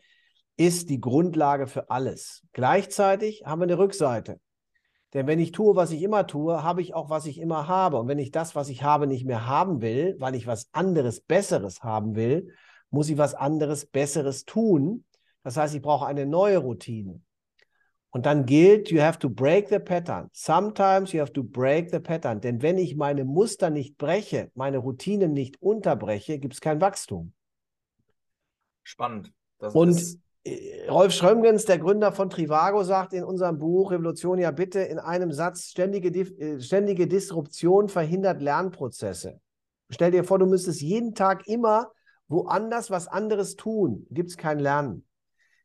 ist 0.57 0.89
die 0.89 1.00
Grundlage 1.00 1.65
für 1.65 1.89
alles. 1.89 2.43
Gleichzeitig 2.51 3.43
haben 3.45 3.62
wir 3.62 3.67
eine 3.67 3.77
Rückseite. 3.77 4.41
Denn 5.13 5.25
wenn 5.25 5.39
ich 5.39 5.53
tue, 5.53 5.77
was 5.77 5.91
ich 5.91 6.01
immer 6.01 6.27
tue, 6.27 6.63
habe 6.63 6.81
ich 6.81 6.93
auch, 6.93 7.09
was 7.09 7.27
ich 7.27 7.39
immer 7.39 7.69
habe. 7.69 7.97
Und 7.97 8.09
wenn 8.09 8.19
ich 8.19 8.31
das, 8.31 8.55
was 8.55 8.67
ich 8.67 8.83
habe, 8.83 9.07
nicht 9.07 9.25
mehr 9.25 9.47
haben 9.47 9.81
will, 9.81 10.17
weil 10.19 10.35
ich 10.35 10.47
was 10.47 10.67
anderes, 10.73 11.21
Besseres 11.21 11.81
haben 11.81 12.15
will, 12.15 12.50
muss 12.93 13.09
ich 13.09 13.17
was 13.17 13.33
anderes, 13.33 13.85
Besseres 13.85 14.45
tun. 14.45 15.03
Das 15.43 15.57
heißt, 15.57 15.73
ich 15.75 15.81
brauche 15.81 16.05
eine 16.05 16.25
neue 16.25 16.59
Routine. 16.59 17.21
Und 18.12 18.27
dann 18.27 18.45
gilt, 18.45 18.91
you 18.91 19.01
have 19.01 19.17
to 19.17 19.29
break 19.29 19.69
the 19.69 19.79
pattern. 19.79 20.29
Sometimes 20.31 21.12
you 21.12 21.19
have 21.19 21.33
to 21.33 21.43
break 21.43 21.89
the 21.89 22.00
pattern. 22.00 22.39
Denn 22.39 22.62
wenn 22.62 22.77
ich 22.77 22.95
meine 22.95 23.25
Muster 23.25 23.71
nicht 23.71 23.97
breche, 23.97 24.51
meine 24.53 24.77
Routinen 24.77 25.33
nicht 25.33 25.59
unterbreche, 25.59 26.38
gibt 26.38 26.53
es 26.53 26.62
kein 26.62 26.79
Wachstum. 26.79 27.33
Spannend. 28.83 29.33
Das 29.57 29.73
Und 29.73 30.00
äh, 30.43 30.88
Rolf 30.88 31.13
Schrömgens, 31.13 31.65
der 31.65 31.79
Gründer 31.79 32.12
von 32.12 32.29
Trivago, 32.29 32.83
sagt 32.83 33.13
in 33.13 33.23
unserem 33.23 33.57
Buch 33.57 33.91
Revolution 33.91 34.38
ja 34.38 34.51
bitte 34.51 34.81
in 34.81 35.00
einem 35.00 35.31
Satz, 35.31 35.71
ständige, 35.71 36.09
äh, 36.09 36.62
ständige 36.62 37.07
Disruption 37.07 37.89
verhindert 37.89 38.39
Lernprozesse. 38.39 39.39
Stell 39.89 40.12
dir 40.12 40.23
vor, 40.23 40.38
du 40.38 40.45
müsstest 40.45 40.81
jeden 40.81 41.15
Tag 41.15 41.47
immer 41.47 41.91
woanders 42.33 42.91
was 42.91 43.07
anderes 43.07 43.55
tun, 43.55 44.05
gibt 44.09 44.29
es 44.29 44.37
kein 44.37 44.59
Lernen. 44.59 45.05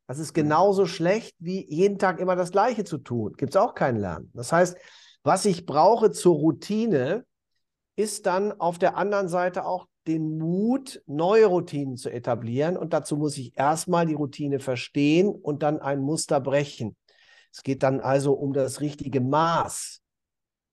Das 0.06 0.18
ist 0.18 0.36
mhm. 0.36 0.42
genauso 0.42 0.86
schlecht, 0.86 1.34
wie 1.38 1.66
jeden 1.68 1.98
Tag 1.98 2.20
immer 2.20 2.36
das 2.36 2.52
Gleiche 2.52 2.84
zu 2.84 2.98
tun. 2.98 3.34
Gibt 3.36 3.54
es 3.54 3.60
auch 3.60 3.74
kein 3.74 3.96
Lernen. 3.96 4.30
Das 4.34 4.52
heißt, 4.52 4.76
was 5.22 5.44
ich 5.44 5.66
brauche 5.66 6.12
zur 6.12 6.36
Routine, 6.36 7.24
ist 7.96 8.26
dann 8.26 8.52
auf 8.60 8.78
der 8.78 8.96
anderen 8.96 9.28
Seite 9.28 9.64
auch 9.64 9.88
den 10.06 10.38
Mut, 10.38 11.02
neue 11.06 11.46
Routinen 11.46 11.96
zu 11.96 12.10
etablieren. 12.10 12.76
Und 12.76 12.92
dazu 12.92 13.16
muss 13.16 13.36
ich 13.36 13.56
erstmal 13.58 14.06
die 14.06 14.14
Routine 14.14 14.60
verstehen 14.60 15.28
und 15.28 15.62
dann 15.62 15.80
ein 15.80 16.00
Muster 16.00 16.40
brechen. 16.40 16.96
Es 17.52 17.62
geht 17.62 17.82
dann 17.82 18.00
also 18.00 18.34
um 18.34 18.52
das 18.52 18.80
richtige 18.80 19.20
Maß. 19.20 20.00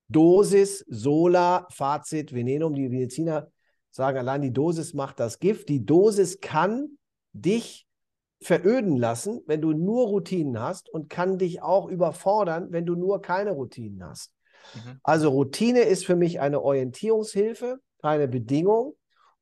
Dosis, 0.08 0.86
Sola, 0.88 1.68
Fazit, 1.72 2.32
Venenum. 2.32 2.76
Die 2.76 2.88
Mediziner 2.88 3.48
sagen, 3.96 4.18
allein 4.18 4.42
die 4.42 4.52
Dosis 4.52 4.94
macht 4.94 5.20
das 5.20 5.40
Gift. 5.40 5.70
Die 5.70 5.86
Dosis 5.86 6.42
kann 6.42 6.98
dich 7.32 7.88
veröden 8.42 8.98
lassen, 8.98 9.42
wenn 9.48 9.62
du 9.62 9.72
nur 9.72 10.08
Routinen 10.08 10.60
hast 10.60 10.90
und 10.90 11.10
kann 11.10 11.38
dich 11.38 11.62
auch 11.62 11.88
überfordern, 11.88 12.72
wenn 12.72 12.86
du 12.86 12.96
nur 12.96 13.22
keine 13.22 13.52
Routinen 13.52 14.04
hast. 14.04 14.34
Mhm. 14.76 15.00
Also 15.02 15.30
Routine 15.30 15.82
ist 15.82 16.06
für 16.06 16.18
mich 16.18 16.42
eine 16.42 16.62
Orientierungshilfe, 16.62 17.80
eine 18.02 18.28
Bedingung 18.28 18.96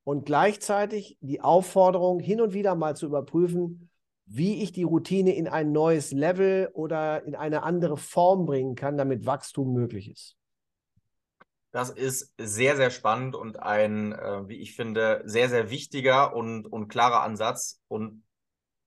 und 0.04 0.24
gleichzeitig 0.24 1.18
die 1.20 1.40
Aufforderung, 1.40 2.20
hin 2.20 2.40
und 2.40 2.54
wieder 2.54 2.76
mal 2.76 2.94
zu 2.94 3.06
überprüfen, 3.06 3.90
wie 4.26 4.62
ich 4.62 4.70
die 4.70 4.84
Routine 4.84 5.34
in 5.34 5.48
ein 5.48 5.72
neues 5.72 6.12
Level 6.12 6.70
oder 6.72 7.24
in 7.24 7.34
eine 7.34 7.64
andere 7.64 7.96
Form 7.96 8.46
bringen 8.46 8.76
kann, 8.76 8.96
damit 8.96 9.26
Wachstum 9.26 9.72
möglich 9.72 10.10
ist. 10.10 10.36
Das 11.74 11.90
ist 11.90 12.32
sehr, 12.38 12.76
sehr 12.76 12.90
spannend 12.90 13.34
und 13.34 13.58
ein, 13.58 14.12
äh, 14.12 14.46
wie 14.48 14.60
ich 14.60 14.76
finde, 14.76 15.22
sehr, 15.24 15.48
sehr 15.48 15.70
wichtiger 15.70 16.32
und, 16.36 16.68
und 16.68 16.86
klarer 16.86 17.22
Ansatz 17.22 17.80
und 17.88 18.22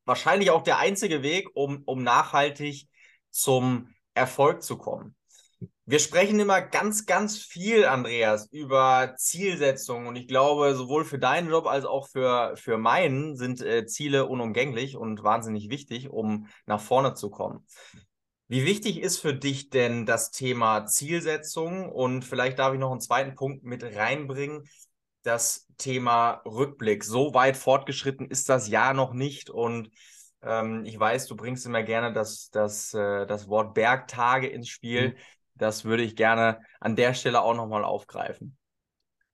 wahrscheinlich 0.06 0.51
auch 0.51 0.63
der 0.63 0.77
einzige 0.77 1.22
Weg, 1.22 1.50
um, 1.53 1.84
um 1.84 2.01
nachhaltig 2.01 2.88
zum 3.29 3.94
Erfolg 4.13 4.63
zu 4.63 4.77
kommen. 4.77 5.17
Wir 5.84 6.00
sprechen 6.00 6.39
immer 6.39 6.62
ganz, 6.62 7.06
ganz 7.06 7.38
viel, 7.38 7.84
Andreas, 7.84 8.48
über 8.53 9.15
Zielsetzungen 9.17 10.08
und 10.08 10.15
ich 10.15 10.29
glaube, 10.29 10.74
sowohl 10.74 11.03
für 11.03 11.20
deinen 11.20 11.50
Job 11.50 11.67
als 11.67 11.84
auch 11.84 12.08
für, 12.08 12.56
für 12.56 12.77
meinen 12.77 13.36
sind 13.36 13.62
äh, 13.62 13.86
Ziele 13.86 14.27
unumgänglich 14.27 14.96
und 14.96 15.24
wahnsinnig 15.24 15.70
wichtig, 15.70 16.10
um 16.10 16.48
nach 16.65 16.79
vorne 16.79 17.15
zu 17.15 17.32
kommen. 17.32 17.65
Wie 18.50 18.66
wichtig 18.66 19.01
ist 19.01 19.20
für 19.20 19.34
dich 19.34 19.70
denn 19.70 20.06
das 20.06 20.32
Thema 20.32 20.86
Zielsetzung? 20.86 21.89
Und 21.89 22.24
vielleicht 22.24 22.60
darf 22.60 22.74
ich 22.74 22.80
noch 22.80 22.92
einen 22.92 23.01
zweiten 23.01 23.36
Punkt 23.36 23.63
mit 23.63 23.84
reinbringen. 23.84 24.63
Das 25.24 25.68
Thema 25.77 26.42
Rückblick. 26.46 27.04
So 27.04 27.34
weit 27.34 27.58
fortgeschritten 27.58 28.30
ist 28.30 28.48
das 28.48 28.70
Jahr 28.70 28.94
noch 28.94 29.13
nicht. 29.13 29.50
Und 29.50 29.89
ähm, 30.42 30.86
ich 30.86 30.98
weiß, 30.98 31.27
du 31.27 31.36
bringst 31.36 31.66
immer 31.66 31.84
gerne 31.84 32.13
das, 32.13 32.50
das, 32.50 32.94
äh, 32.94 33.25
das 33.25 33.50
Wort 33.50 33.74
Bergtage 33.74 34.48
ins 34.48 34.70
Spiel. 34.70 35.10
Mhm. 35.10 35.16
Das 35.56 35.84
würde 35.84 36.04
ich 36.04 36.16
gerne 36.16 36.62
an 36.80 36.96
der 36.96 37.13
Stelle 37.13 37.42
auch 37.42 37.56
nochmal 37.56 37.84
aufgreifen. 37.84 38.58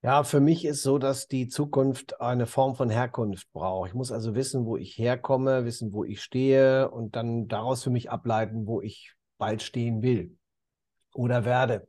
Ja, 0.05 0.25
für 0.25 0.41
mich 0.41 0.65
ist 0.65 0.83
so, 0.83 0.97
dass 0.97 1.29
die 1.29 1.47
Zukunft 1.47 2.19
eine 2.19 2.45
Form 2.45 2.75
von 2.75 2.89
Herkunft 2.89 3.49
braucht. 3.53 3.87
Ich 3.87 3.93
muss 3.93 4.11
also 4.11 4.35
wissen, 4.35 4.65
wo 4.65 4.75
ich 4.75 4.97
herkomme, 4.97 5.63
wissen, 5.63 5.93
wo 5.93 6.03
ich 6.03 6.21
stehe 6.21 6.91
und 6.91 7.15
dann 7.15 7.47
daraus 7.47 7.83
für 7.83 7.89
mich 7.89 8.11
ableiten, 8.11 8.67
wo 8.67 8.81
ich 8.81 9.13
bald 9.37 9.61
stehen 9.61 10.01
will 10.01 10.35
oder 11.13 11.45
werde. 11.45 11.87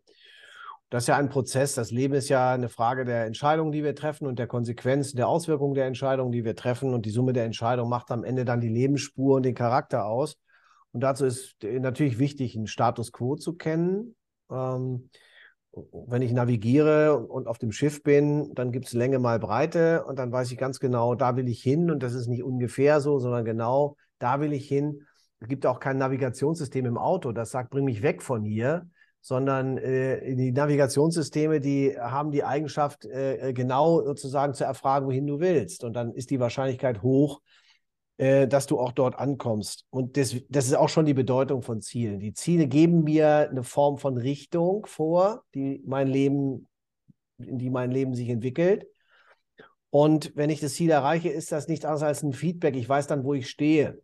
Das 0.91 1.03
ist 1.03 1.09
ja 1.09 1.17
ein 1.17 1.29
Prozess. 1.29 1.75
Das 1.75 1.91
Leben 1.91 2.15
ist 2.15 2.29
ja 2.29 2.53
eine 2.53 2.69
Frage 2.69 3.05
der 3.05 3.25
Entscheidungen, 3.25 3.73
die 3.73 3.83
wir 3.83 3.97
treffen 3.97 4.29
und 4.29 4.39
der 4.39 4.47
Konsequenzen, 4.47 5.17
der 5.17 5.27
Auswirkungen 5.27 5.75
der 5.75 5.87
Entscheidungen, 5.87 6.31
die 6.31 6.45
wir 6.45 6.55
treffen. 6.55 6.95
Und 6.95 7.07
die 7.07 7.11
Summe 7.11 7.33
der 7.33 7.47
Entscheidungen 7.47 7.91
macht 7.91 8.13
am 8.13 8.23
Ende 8.23 8.45
dann 8.45 8.61
die 8.61 8.69
Lebensspur 8.69 9.35
und 9.35 9.43
den 9.43 9.57
Charakter 9.57 10.07
aus. 10.07 10.37
Und 10.93 11.01
dazu 11.01 11.25
ist 11.27 11.57
natürlich 11.65 12.21
wichtig, 12.21 12.55
einen 12.55 12.69
Status 12.69 13.11
quo 13.11 13.35
zu 13.35 13.55
kennen. 13.55 14.15
Ähm, 14.53 15.11
wenn 15.93 16.23
ich 16.23 16.33
navigiere 16.33 17.19
und 17.19 17.47
auf 17.47 17.59
dem 17.59 17.73
Schiff 17.73 18.03
bin, 18.03 18.55
dann 18.55 18.73
gibt 18.73 18.87
es 18.87 18.93
Länge 18.93 19.19
mal 19.19 19.39
Breite 19.39 20.05
und 20.05 20.19
dann 20.19 20.31
weiß 20.31 20.51
ich 20.53 20.59
ganz 20.59 20.79
genau, 20.79 21.15
da 21.15 21.37
will 21.37 21.49
ich 21.49 21.63
hin 21.63 21.91
und 21.91 22.03
das 22.03 22.15
ist 22.15 22.29
nicht 22.29 22.43
ungefähr 22.43 23.01
so, 23.01 23.19
sondern 23.19 23.45
genau, 23.45 23.97
da 24.19 24.41
will 24.41 24.53
ich 24.53 24.69
hin. 24.69 25.03
Es 25.41 25.49
gibt 25.49 25.67
auch 25.67 25.81
kein 25.81 25.99
Navigationssystem 25.99 26.87
im 26.87 26.99
Auto, 26.99 27.33
das 27.33 27.51
sagt, 27.51 27.71
bring 27.71 27.85
mich 27.85 28.03
weg 28.03 28.23
von 28.23 28.45
hier, 28.45 28.89
sondern 29.21 29.79
äh, 29.79 30.35
die 30.37 30.53
Navigationssysteme, 30.53 31.61
die 31.61 31.97
haben 31.99 32.31
die 32.31 32.45
Eigenschaft, 32.45 33.07
äh, 33.07 33.53
genau 33.53 34.03
sozusagen 34.03 34.55
zu 34.55 34.65
erfragen, 34.65 35.07
wohin 35.07 35.27
du 35.27 35.41
willst. 35.41 35.83
Und 35.83 35.95
dann 35.95 36.13
ist 36.13 36.31
die 36.31 36.41
Wahrscheinlichkeit 36.41 37.03
hoch, 37.03 37.41
äh, 38.17 38.47
dass 38.47 38.67
du 38.67 38.79
auch 38.79 38.93
dort 38.93 39.19
ankommst. 39.19 39.87
Und 39.91 40.17
das, 40.17 40.37
das 40.49 40.67
ist 40.67 40.75
auch 40.75 40.89
schon 40.89 41.07
die 41.07 41.15
Bedeutung 41.15 41.63
von 41.63 41.81
Zielen. 41.81 42.21
Die 42.21 42.33
Ziele 42.33 42.67
geben 42.67 43.03
mir 43.03 43.49
eine 43.51 43.65
Form 43.65 43.99
von 43.99 44.17
Richtung 44.17 44.87
vor, 44.87 45.43
die 45.55 45.83
mein 45.85 46.07
Leben, 46.07 46.69
in 47.39 47.59
die 47.59 47.71
mein 47.71 47.91
Leben 47.91 48.15
sich 48.15 48.29
entwickelt. 48.29 48.87
Und 49.91 50.33
wenn 50.35 50.51
ich 50.51 50.61
das 50.61 50.75
Ziel 50.75 50.91
erreiche, 50.91 51.29
ist 51.29 51.53
das 51.53 51.69
nichts 51.69 51.85
anderes 51.85 52.03
als 52.03 52.23
ein 52.23 52.33
Feedback. 52.33 52.77
Ich 52.77 52.89
weiß 52.89 53.07
dann, 53.07 53.25
wo 53.25 53.35
ich 53.35 53.49
stehe. 53.49 54.01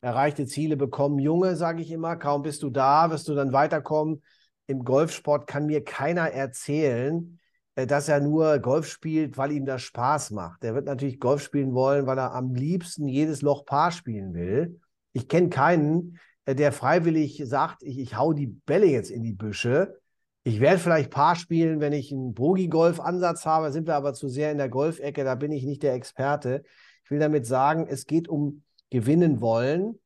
Erreichte 0.00 0.46
Ziele 0.46 0.76
bekommen 0.76 1.18
Junge, 1.18 1.54
sage 1.56 1.82
ich 1.82 1.90
immer. 1.90 2.16
Kaum 2.16 2.42
bist 2.42 2.62
du 2.62 2.70
da, 2.70 3.10
wirst 3.10 3.28
du 3.28 3.34
dann 3.34 3.52
weiterkommen. 3.52 4.22
Im 4.66 4.84
Golfsport 4.84 5.46
kann 5.46 5.66
mir 5.66 5.84
keiner 5.84 6.30
erzählen, 6.30 7.38
äh, 7.38 7.41
dass 7.74 8.08
er 8.08 8.20
nur 8.20 8.58
Golf 8.58 8.86
spielt, 8.86 9.38
weil 9.38 9.52
ihm 9.52 9.64
das 9.64 9.82
Spaß 9.82 10.30
macht. 10.32 10.62
Der 10.62 10.74
wird 10.74 10.86
natürlich 10.86 11.20
Golf 11.20 11.42
spielen 11.42 11.74
wollen, 11.74 12.06
weil 12.06 12.18
er 12.18 12.34
am 12.34 12.54
liebsten 12.54 13.08
jedes 13.08 13.42
Loch 13.42 13.64
Paar 13.64 13.90
spielen 13.90 14.34
will. 14.34 14.80
Ich 15.12 15.28
kenne 15.28 15.48
keinen, 15.48 16.18
äh, 16.44 16.54
der 16.54 16.72
freiwillig 16.72 17.42
sagt, 17.46 17.82
ich, 17.82 17.98
ich 17.98 18.16
hau 18.16 18.32
die 18.32 18.46
Bälle 18.46 18.86
jetzt 18.86 19.10
in 19.10 19.22
die 19.22 19.32
Büsche. 19.32 19.98
Ich 20.44 20.60
werde 20.60 20.78
vielleicht 20.78 21.10
Paar 21.10 21.36
spielen, 21.36 21.80
wenn 21.80 21.92
ich 21.92 22.12
einen 22.12 22.34
Bogi-Golf-Ansatz 22.34 23.46
habe, 23.46 23.70
sind 23.70 23.86
wir 23.86 23.94
aber 23.94 24.12
zu 24.12 24.28
sehr 24.28 24.50
in 24.50 24.58
der 24.58 24.68
Golfecke, 24.68 25.24
da 25.24 25.34
bin 25.34 25.52
ich 25.52 25.64
nicht 25.64 25.82
der 25.82 25.94
Experte. 25.94 26.64
Ich 27.04 27.10
will 27.10 27.20
damit 27.20 27.46
sagen, 27.46 27.86
es 27.88 28.06
geht 28.06 28.28
um 28.28 28.64
gewinnen 28.90 29.40
wollen 29.40 29.98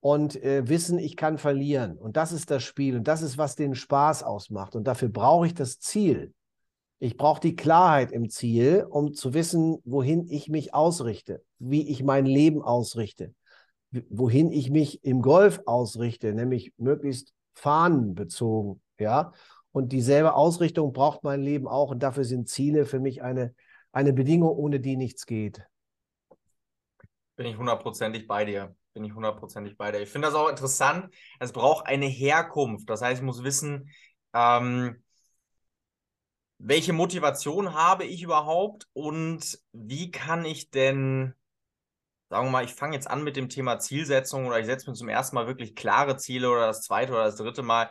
und 0.00 0.42
äh, 0.42 0.68
wissen, 0.68 0.98
ich 0.98 1.16
kann 1.16 1.38
verlieren. 1.38 1.96
Und 1.96 2.16
das 2.16 2.32
ist 2.32 2.50
das 2.50 2.62
Spiel 2.62 2.96
und 2.96 3.08
das 3.08 3.22
ist, 3.22 3.38
was 3.38 3.56
den 3.56 3.74
Spaß 3.74 4.24
ausmacht. 4.24 4.76
Und 4.76 4.84
dafür 4.84 5.08
brauche 5.08 5.46
ich 5.46 5.54
das 5.54 5.78
Ziel. 5.78 6.34
Ich 7.04 7.18
brauche 7.18 7.38
die 7.38 7.54
Klarheit 7.54 8.12
im 8.12 8.30
Ziel, 8.30 8.86
um 8.88 9.12
zu 9.12 9.34
wissen, 9.34 9.76
wohin 9.84 10.26
ich 10.26 10.48
mich 10.48 10.72
ausrichte, 10.72 11.44
wie 11.58 11.86
ich 11.90 12.02
mein 12.02 12.24
Leben 12.24 12.62
ausrichte, 12.62 13.34
wohin 14.08 14.50
ich 14.50 14.70
mich 14.70 15.04
im 15.04 15.20
Golf 15.20 15.60
ausrichte, 15.66 16.32
nämlich 16.32 16.72
möglichst 16.78 17.34
fahnenbezogen, 17.52 18.80
ja. 18.98 19.32
Und 19.70 19.92
dieselbe 19.92 20.32
Ausrichtung 20.32 20.94
braucht 20.94 21.24
mein 21.24 21.42
Leben 21.42 21.68
auch. 21.68 21.90
Und 21.90 22.02
dafür 22.02 22.24
sind 22.24 22.48
Ziele 22.48 22.86
für 22.86 23.00
mich 23.00 23.22
eine, 23.22 23.54
eine 23.92 24.14
Bedingung, 24.14 24.56
ohne 24.56 24.80
die 24.80 24.96
nichts 24.96 25.26
geht. 25.26 25.62
Bin 27.36 27.44
ich 27.44 27.58
hundertprozentig 27.58 28.26
bei 28.26 28.46
dir. 28.46 28.74
Bin 28.94 29.04
ich 29.04 29.14
hundertprozentig 29.14 29.76
bei 29.76 29.92
dir. 29.92 30.00
Ich 30.00 30.08
finde 30.08 30.28
das 30.28 30.34
auch 30.34 30.48
interessant. 30.48 31.12
Es 31.38 31.52
braucht 31.52 31.86
eine 31.86 32.06
Herkunft. 32.06 32.88
Das 32.88 33.02
heißt, 33.02 33.20
ich 33.20 33.26
muss 33.26 33.42
wissen, 33.42 33.90
ähm, 34.32 35.03
welche 36.66 36.94
Motivation 36.94 37.74
habe 37.74 38.04
ich 38.04 38.22
überhaupt 38.22 38.88
und 38.94 39.58
wie 39.72 40.10
kann 40.10 40.46
ich 40.46 40.70
denn, 40.70 41.34
sagen 42.30 42.46
wir 42.46 42.50
mal, 42.52 42.64
ich 42.64 42.72
fange 42.72 42.94
jetzt 42.94 43.08
an 43.10 43.22
mit 43.22 43.36
dem 43.36 43.50
Thema 43.50 43.78
Zielsetzung 43.78 44.46
oder 44.46 44.58
ich 44.60 44.66
setze 44.66 44.88
mir 44.88 44.96
zum 44.96 45.10
ersten 45.10 45.36
Mal 45.36 45.46
wirklich 45.46 45.74
klare 45.74 46.16
Ziele 46.16 46.50
oder 46.50 46.66
das 46.68 46.80
zweite 46.80 47.12
oder 47.12 47.24
das 47.24 47.36
dritte 47.36 47.62
Mal. 47.62 47.90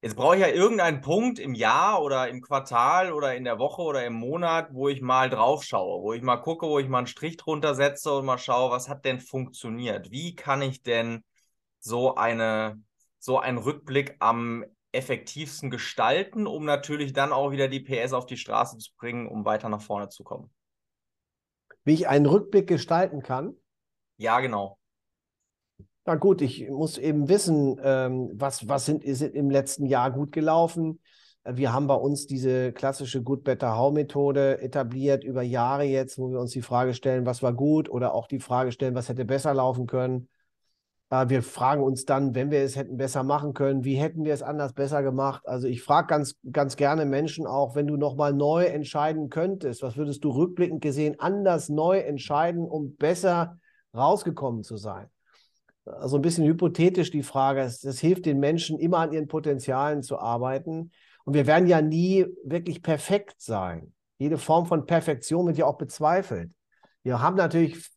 Jetzt 0.00 0.14
brauche 0.14 0.36
ich 0.36 0.42
ja 0.42 0.48
irgendeinen 0.48 1.00
Punkt 1.00 1.40
im 1.40 1.54
Jahr 1.54 2.00
oder 2.00 2.28
im 2.28 2.40
Quartal 2.40 3.12
oder 3.12 3.34
in 3.34 3.42
der 3.42 3.58
Woche 3.58 3.82
oder 3.82 4.06
im 4.06 4.14
Monat, 4.14 4.68
wo 4.72 4.88
ich 4.88 5.00
mal 5.00 5.28
drauf 5.28 5.64
schaue, 5.64 6.00
wo 6.00 6.12
ich 6.12 6.22
mal 6.22 6.36
gucke, 6.36 6.68
wo 6.68 6.78
ich 6.78 6.88
mal 6.88 6.98
einen 6.98 7.06
Strich 7.08 7.36
drunter 7.36 7.74
setze 7.74 8.12
und 8.12 8.26
mal 8.26 8.38
schaue, 8.38 8.70
was 8.70 8.88
hat 8.88 9.04
denn 9.04 9.18
funktioniert? 9.18 10.12
Wie 10.12 10.36
kann 10.36 10.62
ich 10.62 10.84
denn 10.84 11.24
so 11.80 12.14
eine, 12.14 12.80
so 13.18 13.40
einen 13.40 13.58
Rückblick 13.58 14.14
am 14.20 14.64
effektivsten 14.92 15.70
gestalten, 15.70 16.46
um 16.46 16.64
natürlich 16.64 17.12
dann 17.12 17.32
auch 17.32 17.50
wieder 17.50 17.68
die 17.68 17.80
PS 17.80 18.12
auf 18.12 18.26
die 18.26 18.36
Straße 18.36 18.78
zu 18.78 18.90
bringen, 18.98 19.28
um 19.28 19.44
weiter 19.44 19.68
nach 19.68 19.82
vorne 19.82 20.08
zu 20.08 20.24
kommen. 20.24 20.50
Wie 21.84 21.94
ich 21.94 22.08
einen 22.08 22.26
Rückblick 22.26 22.66
gestalten 22.66 23.22
kann? 23.22 23.54
Ja, 24.16 24.40
genau. 24.40 24.78
Na 26.04 26.14
gut, 26.14 26.40
ich 26.40 26.68
muss 26.70 26.96
eben 26.96 27.28
wissen, 27.28 27.78
ähm, 27.82 28.30
was, 28.32 28.66
was 28.66 28.86
sind, 28.86 29.04
ist 29.04 29.20
im 29.20 29.50
letzten 29.50 29.84
Jahr 29.84 30.10
gut 30.10 30.32
gelaufen. 30.32 31.00
Wir 31.44 31.72
haben 31.72 31.86
bei 31.86 31.94
uns 31.94 32.26
diese 32.26 32.72
klassische 32.72 33.22
Good, 33.22 33.44
Better, 33.44 33.76
How-Methode 33.76 34.60
etabliert 34.60 35.24
über 35.24 35.42
Jahre 35.42 35.84
jetzt, 35.84 36.18
wo 36.18 36.30
wir 36.30 36.40
uns 36.40 36.52
die 36.52 36.62
Frage 36.62 36.94
stellen, 36.94 37.26
was 37.26 37.42
war 37.42 37.52
gut 37.52 37.88
oder 37.88 38.14
auch 38.14 38.26
die 38.26 38.40
Frage 38.40 38.72
stellen, 38.72 38.94
was 38.94 39.08
hätte 39.08 39.24
besser 39.24 39.54
laufen 39.54 39.86
können. 39.86 40.28
Äh, 41.10 41.28
wir 41.28 41.42
fragen 41.42 41.82
uns 41.82 42.04
dann, 42.04 42.34
wenn 42.34 42.50
wir 42.50 42.60
es 42.60 42.76
hätten 42.76 42.96
besser 42.96 43.22
machen 43.22 43.54
können, 43.54 43.84
wie 43.84 43.96
hätten 43.96 44.24
wir 44.24 44.34
es 44.34 44.42
anders 44.42 44.72
besser 44.72 45.02
gemacht? 45.02 45.46
Also 45.46 45.66
ich 45.66 45.82
frage 45.82 46.08
ganz, 46.08 46.36
ganz 46.50 46.76
gerne 46.76 47.04
Menschen 47.04 47.46
auch, 47.46 47.74
wenn 47.74 47.86
du 47.86 47.96
nochmal 47.96 48.32
neu 48.32 48.64
entscheiden 48.64 49.28
könntest, 49.28 49.82
was 49.82 49.96
würdest 49.96 50.24
du 50.24 50.30
rückblickend 50.30 50.80
gesehen 50.80 51.18
anders 51.18 51.68
neu 51.68 51.98
entscheiden, 51.98 52.66
um 52.66 52.96
besser 52.96 53.58
rausgekommen 53.94 54.62
zu 54.62 54.76
sein? 54.76 55.08
Also 55.84 56.16
ein 56.16 56.22
bisschen 56.22 56.44
hypothetisch 56.44 57.10
die 57.10 57.22
Frage, 57.22 57.60
es, 57.60 57.80
das 57.80 57.98
hilft 57.98 58.26
den 58.26 58.38
Menschen 58.40 58.78
immer 58.78 58.98
an 58.98 59.12
ihren 59.12 59.26
Potenzialen 59.26 60.02
zu 60.02 60.18
arbeiten. 60.18 60.90
Und 61.24 61.34
wir 61.34 61.46
werden 61.46 61.66
ja 61.66 61.80
nie 61.80 62.26
wirklich 62.44 62.82
perfekt 62.82 63.36
sein. 63.38 63.94
Jede 64.18 64.36
Form 64.36 64.66
von 64.66 64.84
Perfektion 64.84 65.46
wird 65.46 65.56
ja 65.56 65.64
auch 65.64 65.78
bezweifelt. 65.78 66.50
Wir 67.02 67.22
haben 67.22 67.36
natürlich 67.36 67.88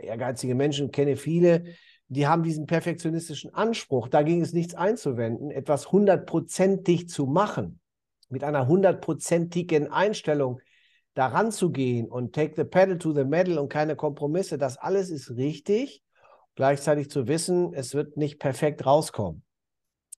ehrgeizige 0.00 0.54
Menschen, 0.54 0.90
kenne 0.90 1.16
viele, 1.16 1.64
die 2.08 2.26
haben 2.26 2.42
diesen 2.42 2.66
perfektionistischen 2.66 3.54
Anspruch. 3.54 4.08
Dagegen 4.08 4.42
ist 4.42 4.54
nichts 4.54 4.74
einzuwenden, 4.74 5.50
etwas 5.50 5.90
hundertprozentig 5.90 7.08
zu 7.08 7.26
machen, 7.26 7.80
mit 8.28 8.44
einer 8.44 8.66
hundertprozentigen 8.66 9.90
Einstellung 9.90 10.60
daran 11.14 11.52
zu 11.52 11.70
gehen 11.70 12.08
und 12.08 12.34
take 12.34 12.54
the 12.56 12.64
pedal 12.64 12.98
to 12.98 13.12
the 13.12 13.24
metal 13.24 13.58
und 13.58 13.68
keine 13.68 13.96
Kompromisse. 13.96 14.58
Das 14.58 14.76
alles 14.76 15.10
ist 15.10 15.30
richtig. 15.36 16.02
Gleichzeitig 16.56 17.10
zu 17.10 17.26
wissen, 17.26 17.72
es 17.74 17.94
wird 17.94 18.16
nicht 18.16 18.38
perfekt 18.38 18.86
rauskommen. 18.86 19.42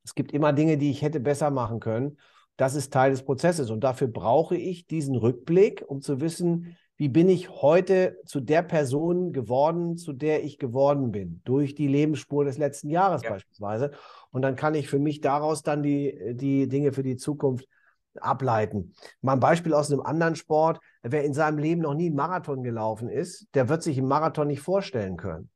Es 0.04 0.14
gibt 0.14 0.32
immer 0.32 0.52
Dinge, 0.52 0.78
die 0.78 0.90
ich 0.90 1.02
hätte 1.02 1.20
besser 1.20 1.50
machen 1.50 1.80
können. 1.80 2.18
Das 2.56 2.74
ist 2.74 2.92
Teil 2.92 3.10
des 3.10 3.22
Prozesses 3.22 3.70
und 3.70 3.80
dafür 3.80 4.08
brauche 4.08 4.56
ich 4.56 4.86
diesen 4.86 5.16
Rückblick, 5.16 5.84
um 5.86 6.00
zu 6.00 6.20
wissen, 6.20 6.76
wie 6.96 7.08
bin 7.08 7.28
ich 7.28 7.50
heute 7.50 8.18
zu 8.24 8.40
der 8.40 8.62
Person 8.62 9.32
geworden, 9.32 9.96
zu 9.96 10.12
der 10.12 10.44
ich 10.44 10.58
geworden 10.58 11.12
bin, 11.12 11.42
durch 11.44 11.74
die 11.74 11.88
Lebensspur 11.88 12.44
des 12.44 12.56
letzten 12.56 12.88
Jahres 12.88 13.22
ja. 13.22 13.30
beispielsweise. 13.30 13.90
Und 14.30 14.42
dann 14.42 14.56
kann 14.56 14.74
ich 14.74 14.88
für 14.88 14.98
mich 14.98 15.20
daraus 15.20 15.62
dann 15.62 15.82
die, 15.82 16.34
die 16.34 16.68
Dinge 16.68 16.92
für 16.92 17.02
die 17.02 17.16
Zukunft 17.16 17.66
ableiten. 18.20 18.94
Mal 19.20 19.34
ein 19.34 19.40
Beispiel 19.40 19.74
aus 19.74 19.92
einem 19.92 20.00
anderen 20.00 20.36
Sport. 20.36 20.80
Wer 21.02 21.24
in 21.24 21.34
seinem 21.34 21.58
Leben 21.58 21.82
noch 21.82 21.94
nie 21.94 22.06
einen 22.06 22.16
Marathon 22.16 22.62
gelaufen 22.62 23.10
ist, 23.10 23.46
der 23.54 23.68
wird 23.68 23.82
sich 23.82 23.98
im 23.98 24.06
Marathon 24.06 24.48
nicht 24.48 24.62
vorstellen 24.62 25.18
können. 25.18 25.50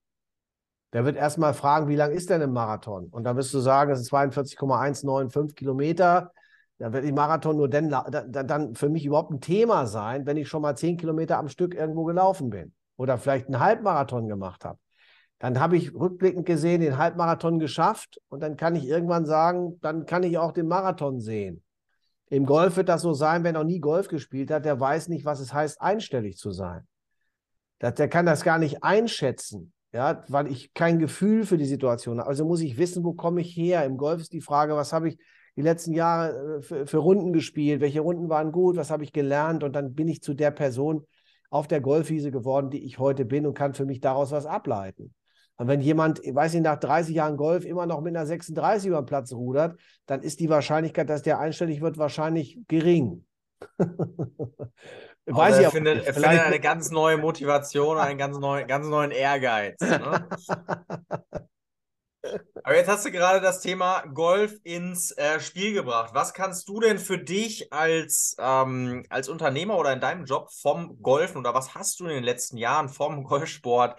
Der 0.93 1.05
wird 1.05 1.17
erstmal 1.17 1.55
fragen, 1.55 1.89
wie 1.89 1.97
lang 1.97 2.11
ist 2.11 2.31
denn 2.31 2.43
ein 2.43 2.53
Marathon? 2.53 3.07
Und 3.07 3.25
dann 3.25 3.37
wirst 3.37 3.55
du 3.55 3.61
sagen, 3.61 3.93
es 3.93 4.01
ist 4.01 4.09
42,195 4.09 5.57
Kilometer. 5.57 6.33
Da 6.81 6.95
wird 6.95 7.05
die 7.05 7.13
Marathon 7.13 7.59
nur 7.59 7.69
dann, 7.69 7.91
dann 7.91 8.75
für 8.75 8.89
mich 8.89 9.05
überhaupt 9.05 9.31
ein 9.31 9.43
Thema 9.43 9.85
sein, 9.87 10.25
wenn 10.25 10.39
ich 10.39 10.49
schon 10.49 10.63
mal 10.63 10.77
zehn 10.77 10.97
Kilometer 10.97 11.37
am 11.37 11.51
Stück 11.51 11.75
irgendwo 11.75 12.05
gelaufen 12.05 12.49
bin 12.49 12.73
oder 12.97 13.19
vielleicht 13.19 13.49
einen 13.49 13.61
Halbmarathon 13.61 14.29
gemacht 14.29 14.65
habe. 14.65 14.79
Dann 15.39 15.61
habe 15.61 15.77
ich 15.77 15.95
rückblickend 15.95 16.47
gesehen 16.47 16.81
den 16.81 16.97
Halbmarathon 16.97 17.59
geschafft 17.59 18.19
und 18.31 18.41
dann 18.43 18.57
kann 18.57 18.77
ich 18.77 18.89
irgendwann 18.89 19.27
sagen, 19.27 19.79
dann 19.83 20.07
kann 20.07 20.23
ich 20.23 20.39
auch 20.39 20.53
den 20.53 20.69
Marathon 20.69 21.21
sehen. 21.21 21.63
Im 22.31 22.47
Golf 22.47 22.79
wird 22.79 22.89
das 22.89 23.03
so 23.03 23.13
sein, 23.13 23.45
wer 23.45 23.53
noch 23.53 23.65
nie 23.65 23.81
Golf 23.81 24.09
gespielt 24.09 24.51
hat, 24.51 24.65
der 24.65 24.81
weiß 24.81 25.09
nicht, 25.09 25.27
was 25.27 25.41
es 25.41 25.53
heißt, 25.53 25.83
einstellig 25.83 26.39
zu 26.39 26.51
sein. 26.51 26.89
Der 27.83 28.09
kann 28.09 28.25
das 28.25 28.43
gar 28.43 28.59
nicht 28.59 28.83
einschätzen, 28.83 29.75
ja, 29.93 30.25
weil 30.29 30.47
ich 30.47 30.73
kein 30.73 30.99
Gefühl 30.99 31.45
für 31.45 31.59
die 31.59 31.67
Situation 31.67 32.21
habe. 32.21 32.29
Also 32.29 32.47
muss 32.47 32.63
ich 32.63 32.79
wissen, 32.79 33.05
wo 33.05 33.13
komme 33.13 33.43
ich 33.43 33.55
her? 33.55 33.85
Im 33.85 33.99
Golf 33.99 34.23
ist 34.23 34.33
die 34.33 34.41
Frage, 34.41 34.77
was 34.77 34.95
habe 34.95 35.11
ich 35.11 35.19
die 35.57 35.63
letzten 35.63 35.93
Jahre 35.93 36.59
äh, 36.59 36.63
für, 36.63 36.87
für 36.87 36.99
Runden 36.99 37.33
gespielt, 37.33 37.81
welche 37.81 38.01
Runden 38.01 38.29
waren 38.29 38.53
gut, 38.53 38.77
was 38.77 38.91
habe 38.91 39.05
ich 39.05 39.13
gelernt 39.13 39.65
und 39.65 39.75
dann 39.75 39.95
bin 39.95 40.09
ich 40.09 40.23
zu 40.23 40.35
der 40.35 40.51
Person 40.51 41.07
auf 41.51 41.67
der 41.67 41.81
Golfwiese 41.81 42.31
geworden, 42.31 42.71
die 42.71 42.85
ich 42.85 42.99
heute 42.99 43.25
bin 43.25 43.47
und 43.47 43.55
kann 43.55 43.75
für 43.75 43.85
mich 43.85 44.01
daraus 44.01 44.31
was 44.31 44.47
ableiten. 44.47 45.15
Und 45.57 45.69
wenn 45.69 45.81
jemand, 45.81 46.21
weiß 46.21 46.55
ich, 46.55 46.63
nach 46.63 46.79
30 46.79 47.15
Jahren 47.15 47.37
Golf 47.37 47.67
immer 47.67 47.85
noch 47.85 48.01
mit 48.01 48.17
einer 48.17 48.25
36 48.25 48.89
über 48.89 49.03
den 49.03 49.07
Platz 49.07 49.33
rudert, 49.33 49.79
dann 50.07 50.23
ist 50.23 50.41
die 50.41 50.49
Wahrscheinlichkeit, 50.49 51.11
dass 51.11 51.23
der 51.23 51.39
einstellig 51.39 51.83
wird, 51.83 51.99
wahrscheinlich 51.99 52.59
gering. 52.67 53.27
Weiß 55.27 55.59
ich 55.59 55.65
er 55.65 55.71
findet, 55.71 56.07
er 56.07 56.15
findet 56.15 56.41
eine 56.41 56.61
ganz 56.61 56.91
neue 56.91 57.19
Motivation, 57.19 57.99
einen 57.99 58.19
ganz 58.19 58.39
neuen, 58.39 58.67
ganz 58.67 58.87
neuen 58.87 59.11
Ehrgeiz. 59.11 59.79
Ne? 59.81 60.29
Aber 62.23 62.77
jetzt 62.77 62.89
hast 62.89 63.05
du 63.05 63.11
gerade 63.11 63.41
das 63.41 63.61
Thema 63.61 64.03
Golf 64.03 64.55
ins 64.63 65.11
äh, 65.13 65.41
Spiel 65.41 65.73
gebracht. 65.73 66.11
Was 66.13 66.35
kannst 66.35 66.69
du 66.69 66.81
denn 66.81 66.99
für 66.99 67.19
dich 67.19 67.73
als, 67.73 68.37
ähm, 68.39 69.05
als 69.09 69.29
Unternehmer 69.29 69.79
oder 69.79 69.93
in 69.93 70.01
deinem 70.01 70.27
Job 70.27 70.51
vom 70.53 71.01
Golfen 71.01 71.39
oder 71.39 71.55
was 71.55 71.75
hast 71.75 71.99
du 72.01 72.05
in 72.05 72.11
den 72.11 72.25
letzten 72.25 72.57
Jahren 72.57 72.89
vom 72.89 73.25
Golfsport 73.25 73.99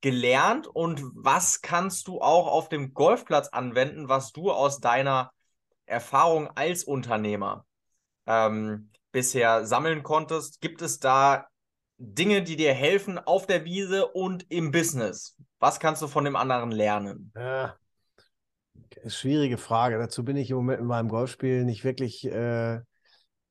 gelernt 0.00 0.66
und 0.66 1.02
was 1.14 1.60
kannst 1.60 2.08
du 2.08 2.20
auch 2.20 2.46
auf 2.46 2.68
dem 2.68 2.94
Golfplatz 2.94 3.48
anwenden, 3.48 4.08
was 4.08 4.32
du 4.32 4.50
aus 4.50 4.80
deiner 4.80 5.30
Erfahrung 5.86 6.48
als 6.56 6.84
Unternehmer 6.84 7.66
ähm, 8.26 8.90
bisher 9.12 9.66
sammeln 9.66 10.02
konntest? 10.02 10.60
Gibt 10.60 10.82
es 10.82 10.98
da 10.98 11.49
Dinge, 12.02 12.42
die 12.42 12.56
dir 12.56 12.72
helfen 12.72 13.18
auf 13.18 13.46
der 13.46 13.66
Wiese 13.66 14.06
und 14.06 14.50
im 14.50 14.70
Business? 14.70 15.36
Was 15.58 15.80
kannst 15.80 16.00
du 16.00 16.08
von 16.08 16.24
dem 16.24 16.34
anderen 16.34 16.70
lernen? 16.70 17.30
Ja, 17.36 17.76
schwierige 19.06 19.58
Frage. 19.58 19.98
Dazu 19.98 20.24
bin 20.24 20.36
ich 20.36 20.50
im 20.50 20.56
Moment 20.56 20.80
mit 20.80 20.88
meinem 20.88 21.08
Golfspiel 21.08 21.64
nicht 21.64 21.84
wirklich 21.84 22.24
äh, 22.26 22.80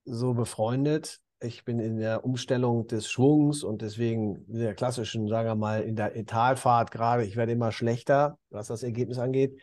so 0.05 0.33
befreundet. 0.33 1.19
Ich 1.41 1.63
bin 1.63 1.79
in 1.79 1.97
der 1.97 2.25
Umstellung 2.25 2.87
des 2.87 3.09
Schwungs 3.09 3.63
und 3.63 3.81
deswegen 3.81 4.45
in 4.47 4.59
der 4.59 4.73
klassischen, 4.73 5.27
sagen 5.27 5.47
wir 5.47 5.55
mal, 5.55 5.83
in 5.83 5.95
der 5.95 6.15
Etalfahrt 6.15 6.91
gerade. 6.91 7.23
Ich 7.25 7.37
werde 7.37 7.53
immer 7.53 7.71
schlechter, 7.71 8.37
was 8.49 8.67
das 8.67 8.83
Ergebnis 8.83 9.19
angeht. 9.19 9.61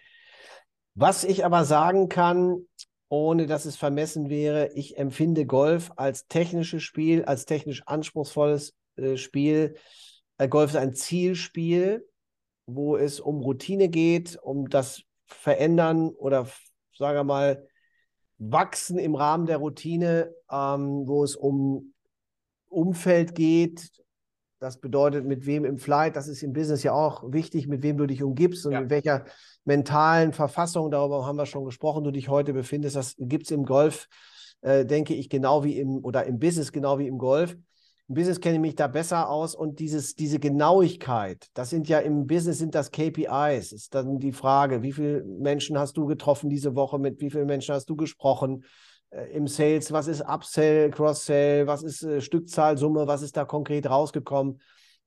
Was 0.95 1.25
ich 1.25 1.45
aber 1.45 1.65
sagen 1.65 2.09
kann, 2.09 2.67
ohne 3.09 3.47
dass 3.47 3.65
es 3.65 3.77
vermessen 3.77 4.29
wäre, 4.29 4.73
ich 4.75 4.99
empfinde 4.99 5.47
Golf 5.47 5.93
als 5.97 6.27
technisches 6.27 6.83
Spiel, 6.83 7.25
als 7.25 7.47
technisch 7.47 7.83
anspruchsvolles 7.87 8.75
äh, 8.97 9.17
Spiel. 9.17 9.77
Äh, 10.39 10.49
Golf 10.49 10.71
ist 10.71 10.77
ein 10.77 10.95
Zielspiel, 10.95 12.09
wo 12.67 12.97
es 12.97 13.21
um 13.21 13.41
Routine 13.41 13.89
geht, 13.89 14.39
um 14.43 14.69
das 14.69 15.03
Verändern 15.27 16.11
oder, 16.11 16.49
sagen 16.97 17.17
wir 17.17 17.25
mal, 17.25 17.69
Wachsen 18.39 18.99
im 18.99 19.15
Rahmen 19.15 19.47
der 19.47 19.59
Routine, 19.59 20.35
ähm, 20.51 21.07
wo 21.07 21.25
es 21.25 21.37
um 21.37 21.95
Umfeld 22.69 23.35
geht. 23.35 23.91
Das 24.59 24.79
bedeutet, 24.81 25.27
mit 25.27 25.45
wem 25.45 25.67
im 25.67 25.77
Flight, 25.77 26.17
das 26.17 26.29
ist 26.29 26.43
im 26.43 26.55
Business 26.55 26.83
ja 26.83 26.93
auch 26.93 27.25
wichtig, 27.31 27.69
mit 27.69 27.83
wem 27.83 27.99
du 27.99 28.07
dich 28.07 28.23
umgibst 28.23 28.65
und 28.65 28.73
ja. 28.73 28.81
in 28.81 28.91
welcher 28.91 29.27
mentalen 29.65 30.33
Verfassung, 30.33 30.91
darüber 30.91 31.27
haben 31.27 31.37
wir 31.37 31.45
schon 31.45 31.67
gesprochen, 31.67 32.05
du 32.05 32.11
dich 32.11 32.29
heute 32.29 32.55
befindest. 32.55 32.97
Das 32.97 33.15
gibt 33.19 33.45
es 33.45 33.51
im 33.51 33.65
Golf, 33.65 34.09
äh, 34.63 34.87
denke 34.87 35.15
ich, 35.15 35.29
genau 35.29 35.63
wie 35.63 35.79
im, 35.79 36.03
oder 36.03 36.25
im 36.25 36.39
Business 36.39 36.73
genau 36.73 36.99
wie 36.99 37.07
im 37.07 37.19
Golf. 37.19 37.55
Im 38.09 38.15
Business 38.15 38.41
kenne 38.41 38.55
ich 38.55 38.61
mich 38.61 38.77
da 38.77 38.87
besser 38.87 39.29
aus 39.29 39.55
und 39.55 39.79
dieses, 39.81 40.15
diese 40.15 40.39
Genauigkeit, 40.39 41.49
das 41.55 41.71
sind 41.71 41.89
ja 41.89 41.99
im 41.99 42.27
Business 42.27 42.59
sind 42.59 42.75
das 42.75 42.93
KPIs. 42.93 43.73
Ist 43.73 43.95
dann 43.95 44.21
die 44.21 44.33
Frage, 44.33 44.83
wie 44.83 44.93
viele 44.93 45.25
Menschen 45.25 45.77
hast 45.77 45.97
du 45.97 46.07
getroffen 46.07 46.49
diese 46.49 46.77
Woche, 46.77 46.99
mit 46.99 47.21
wie 47.21 47.31
vielen 47.31 47.47
Menschen 47.47 47.75
hast 47.75 47.91
du 47.91 47.97
gesprochen? 47.97 48.65
Äh, 49.17 49.31
Im 49.37 49.49
Sales, 49.49 49.93
was 49.93 50.09
ist 50.09 50.23
Upsell, 50.23 50.91
Cross-Sell, 50.91 51.67
was 51.67 51.83
ist 51.83 52.03
äh, 52.03 52.21
Stückzahlsumme, 52.21 53.07
was 53.07 53.23
ist 53.23 53.37
da 53.37 53.45
konkret 53.45 53.89
rausgekommen? 53.89 54.61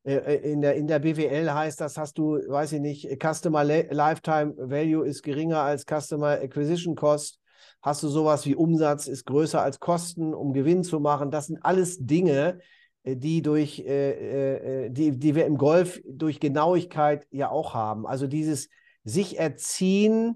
Äh, 0.04 0.16
äh, 0.16 0.52
in 0.52 0.62
der, 0.62 0.76
in 0.76 0.88
der 0.88 1.00
BWL 1.00 1.52
heißt 1.52 1.80
das, 1.80 1.98
hast 1.98 2.18
du, 2.18 2.38
weiß 2.48 2.74
ich 2.74 2.82
nicht, 2.82 3.08
Customer 3.22 3.64
Lifetime 3.64 4.56
Value 4.58 5.06
ist 5.06 5.24
geringer 5.24 5.60
als 5.60 5.86
Customer 5.86 6.42
Acquisition 6.42 6.96
Cost. 6.96 7.40
Hast 7.82 8.04
du 8.04 8.08
sowas 8.08 8.46
wie 8.46 8.56
Umsatz 8.56 9.08
ist 9.08 9.26
größer 9.26 9.62
als 9.62 9.80
Kosten, 9.80 10.34
um 10.34 10.54
Gewinn 10.54 10.84
zu 10.84 11.00
machen? 11.00 11.32
Das 11.32 11.48
sind 11.48 11.60
alles 11.64 11.98
Dinge, 12.00 12.60
äh, 13.04 13.16
die 13.16 13.42
durch, 13.42 13.80
äh, 13.80 14.90
die, 14.90 15.18
die 15.18 15.36
wir 15.36 15.46
im 15.46 15.58
Golf 15.58 16.02
durch 16.06 16.40
Genauigkeit 16.40 17.28
ja 17.32 17.50
auch 17.50 17.74
haben. 17.74 18.08
Also 18.08 18.28
dieses 18.28 18.70
sich 19.04 19.40
erziehen, 19.40 20.36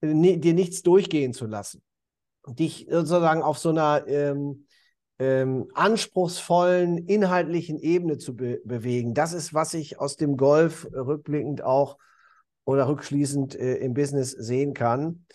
dir 0.00 0.54
nichts 0.54 0.82
durchgehen 0.82 1.32
zu 1.32 1.46
lassen. 1.46 1.82
Dich 2.48 2.86
sozusagen 2.90 3.42
auf 3.42 3.58
so 3.58 3.70
einer 3.70 4.06
ähm, 4.06 4.66
ähm, 5.18 5.68
anspruchsvollen, 5.74 6.98
inhaltlichen 6.98 7.78
Ebene 7.78 8.18
zu 8.18 8.36
be 8.36 8.60
bewegen. 8.64 9.14
Das 9.14 9.32
ist, 9.32 9.54
was 9.54 9.74
ich 9.74 9.98
aus 9.98 10.16
dem 10.16 10.36
Golf 10.36 10.86
rückblickend 10.92 11.62
auch 11.62 11.98
oder 12.64 12.88
rückschließend 12.88 13.54
äh, 13.54 13.76
im 13.76 13.94
Business 13.94 14.30
sehen 14.30 14.74
kann. 14.74 15.26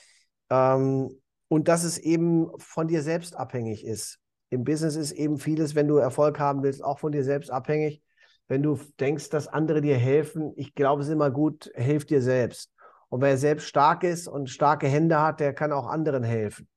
Ähm, 0.50 1.20
und 1.48 1.68
dass 1.68 1.84
es 1.84 1.98
eben 1.98 2.50
von 2.60 2.88
dir 2.88 3.02
selbst 3.02 3.36
abhängig 3.36 3.86
ist 3.86 4.22
im 4.52 4.66
Business 4.66 4.98
ist 4.98 5.14
eben 5.14 5.38
vieles, 5.38 5.76
wenn 5.76 5.88
du 5.88 5.96
Erfolg 5.96 6.38
haben 6.38 6.62
willst, 6.62 6.84
auch 6.84 7.00
von 7.00 7.14
dir 7.14 7.24
selbst 7.24 7.50
abhängig. 7.50 8.04
Wenn 8.50 8.62
du 8.62 8.78
denkst, 9.00 9.30
dass 9.30 9.48
andere 9.48 9.80
dir 9.80 9.98
helfen, 9.98 10.52
ich 10.58 10.76
glaube, 10.76 11.02
es 11.02 11.08
ist 11.08 11.14
immer 11.14 11.32
gut, 11.32 11.72
hilf 11.74 12.06
dir 12.06 12.22
selbst. 12.22 12.70
Und 13.08 13.22
wer 13.22 13.38
selbst 13.38 13.68
stark 13.68 14.04
ist 14.04 14.28
und 14.28 14.50
starke 14.50 14.88
Hände 14.88 15.22
hat, 15.22 15.40
der 15.40 15.54
kann 15.54 15.72
auch 15.72 15.88
anderen 15.88 16.24
helfen. 16.24 16.68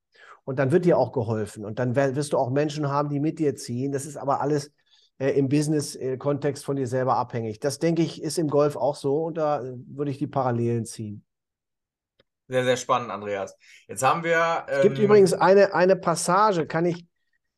Und 0.44 0.58
dann 0.58 0.72
wird 0.72 0.84
dir 0.84 0.98
auch 0.98 1.12
geholfen. 1.12 1.64
Und 1.64 1.78
dann 1.78 1.96
wirst 1.96 2.32
du 2.32 2.38
auch 2.38 2.50
Menschen 2.50 2.88
haben, 2.88 3.08
die 3.08 3.20
mit 3.20 3.38
dir 3.38 3.56
ziehen. 3.56 3.92
Das 3.92 4.04
ist 4.04 4.16
aber 4.16 4.40
alles 4.40 4.72
äh, 5.18 5.30
im 5.30 5.48
Business-Kontext 5.48 6.64
von 6.64 6.76
dir 6.76 6.86
selber 6.86 7.16
abhängig. 7.16 7.60
Das 7.60 7.78
denke 7.78 8.02
ich, 8.02 8.22
ist 8.22 8.38
im 8.38 8.48
Golf 8.48 8.76
auch 8.76 8.94
so. 8.94 9.24
Und 9.24 9.38
da 9.38 9.62
äh, 9.62 9.74
würde 9.86 10.10
ich 10.10 10.18
die 10.18 10.26
Parallelen 10.26 10.84
ziehen. 10.84 11.24
Sehr, 12.46 12.64
sehr 12.64 12.76
spannend, 12.76 13.10
Andreas. 13.10 13.56
Jetzt 13.88 14.02
haben 14.02 14.22
wir. 14.22 14.66
Ähm... 14.68 14.76
Es 14.76 14.82
gibt 14.82 14.98
ähm, 14.98 15.04
übrigens 15.06 15.32
eine, 15.32 15.74
eine 15.74 15.96
Passage, 15.96 16.66
kann 16.66 16.84
ich 16.84 17.06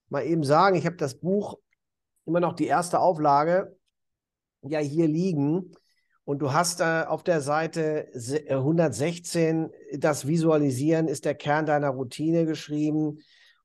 mal 0.09 0.25
eben 0.25 0.44
sagen, 0.44 0.77
ich 0.77 0.87
habe 0.87 0.96
das 0.96 1.18
Buch 1.18 1.59
immer 2.25 2.40
noch 2.40 2.53
die 2.53 2.66
erste 2.66 3.01
Auflage 3.01 3.77
ja 4.62 4.79
hier 4.79 5.09
liegen. 5.09 5.72
Und 6.27 6.41
du 6.41 6.53
hast 6.53 6.81
äh, 6.81 7.05
auf 7.07 7.23
der 7.23 7.41
Seite 7.41 8.09
116 8.49 9.71
äh, 9.71 9.99
das 9.99 10.27
Visualisieren 10.27 11.07
ist 11.07 11.25
der 11.25 11.37
Kern 11.37 11.67
deiner 11.67 11.91
Routine 11.91 12.45
geschrieben. 12.45 13.21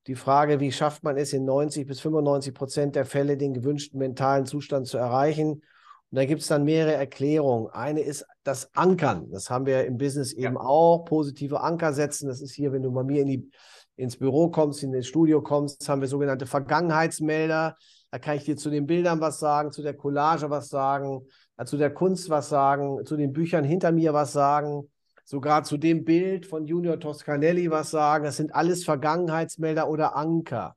Die 0.06 0.14
Frage, 0.14 0.60
wie 0.60 0.70
schafft 0.70 1.02
man 1.02 1.16
es 1.16 1.32
in 1.32 1.44
90 1.44 1.88
bis 1.88 2.00
95 2.00 2.54
Prozent 2.54 2.94
der 2.94 3.04
Fälle, 3.04 3.36
den 3.36 3.52
gewünschten 3.52 3.98
mentalen 3.98 4.46
Zustand 4.46 4.86
zu 4.86 4.96
erreichen? 4.96 5.54
Und 5.54 6.16
da 6.16 6.24
gibt 6.24 6.42
es 6.42 6.46
dann 6.46 6.62
mehrere 6.62 6.94
Erklärungen. 6.94 7.68
Eine 7.72 8.02
ist 8.02 8.24
das 8.44 8.72
Ankern. 8.76 9.28
Das 9.32 9.50
haben 9.50 9.66
wir 9.66 9.84
im 9.84 9.98
Business 9.98 10.32
eben 10.32 10.54
ja. 10.54 10.60
auch. 10.60 11.04
Positive 11.04 11.60
Anker 11.62 11.92
setzen. 11.92 12.28
Das 12.28 12.40
ist 12.40 12.54
hier, 12.54 12.70
wenn 12.70 12.82
du 12.82 12.92
bei 12.92 13.02
mir 13.02 13.22
in 13.22 13.28
die 13.28 13.50
ins 13.96 14.16
Büro 14.16 14.50
kommst, 14.50 14.82
in 14.84 14.92
das 14.92 15.06
Studio 15.06 15.42
kommst, 15.42 15.88
haben 15.88 16.00
wir 16.00 16.08
sogenannte 16.08 16.46
Vergangenheitsmelder. 16.46 17.76
Da 18.10 18.18
kann 18.18 18.36
ich 18.36 18.44
dir 18.44 18.56
zu 18.56 18.70
den 18.70 18.86
Bildern 18.86 19.20
was 19.20 19.40
sagen, 19.40 19.72
zu 19.72 19.82
der 19.82 19.94
Collage 19.94 20.48
was 20.48 20.68
sagen, 20.68 21.26
zu 21.66 21.76
der 21.76 21.92
Kunst 21.92 22.30
was 22.30 22.48
sagen, 22.48 23.04
zu 23.04 23.16
den 23.16 23.32
Büchern 23.32 23.64
hinter 23.64 23.92
mir 23.92 24.12
was 24.12 24.32
sagen, 24.32 24.90
sogar 25.24 25.64
zu 25.64 25.76
dem 25.76 26.04
Bild 26.04 26.46
von 26.46 26.66
Junior 26.66 26.98
Toscanelli 26.98 27.70
was 27.70 27.90
sagen. 27.90 28.24
Das 28.24 28.36
sind 28.36 28.54
alles 28.54 28.84
Vergangenheitsmelder 28.84 29.88
oder 29.88 30.16
Anker. 30.16 30.76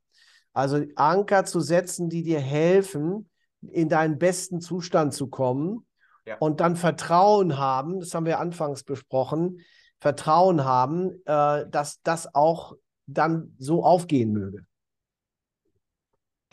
Also 0.54 0.84
Anker 0.96 1.46
zu 1.46 1.60
setzen, 1.60 2.10
die 2.10 2.24
dir 2.24 2.40
helfen, 2.40 3.30
in 3.72 3.90
deinen 3.90 4.18
besten 4.18 4.62
Zustand 4.62 5.14
zu 5.14 5.28
kommen 5.28 5.86
ja. 6.26 6.38
und 6.38 6.60
dann 6.60 6.76
Vertrauen 6.76 7.58
haben, 7.58 8.00
das 8.00 8.14
haben 8.14 8.26
wir 8.26 8.40
anfangs 8.40 8.84
besprochen, 8.84 9.62
Vertrauen 10.00 10.64
haben, 10.64 11.22
äh, 11.26 11.66
dass 11.70 12.02
das 12.04 12.34
auch 12.36 12.76
dann 13.08 13.56
so 13.58 13.84
aufgehen 13.84 14.32
möge. 14.32 14.66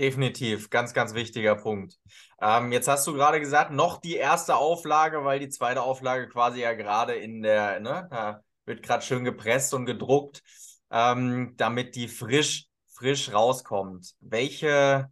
Definitiv, 0.02 0.68
ganz, 0.68 0.94
ganz 0.94 1.14
wichtiger 1.14 1.54
Punkt. 1.54 1.96
Ähm, 2.40 2.72
jetzt 2.72 2.88
hast 2.88 3.06
du 3.06 3.12
gerade 3.12 3.38
gesagt, 3.38 3.70
noch 3.70 4.00
die 4.00 4.16
erste 4.16 4.56
Auflage, 4.56 5.24
weil 5.24 5.38
die 5.38 5.48
zweite 5.48 5.80
Auflage 5.80 6.28
quasi 6.28 6.60
ja 6.60 6.72
gerade 6.72 7.14
in 7.14 7.40
der, 7.40 7.78
ne, 7.78 8.08
da 8.10 8.42
wird 8.64 8.82
gerade 8.82 9.04
schön 9.04 9.22
gepresst 9.22 9.72
und 9.74 9.86
gedruckt, 9.86 10.42
ähm, 10.90 11.54
damit 11.56 11.94
die 11.94 12.08
frisch, 12.08 12.66
frisch 12.88 13.32
rauskommt. 13.32 14.14
Welche 14.18 15.08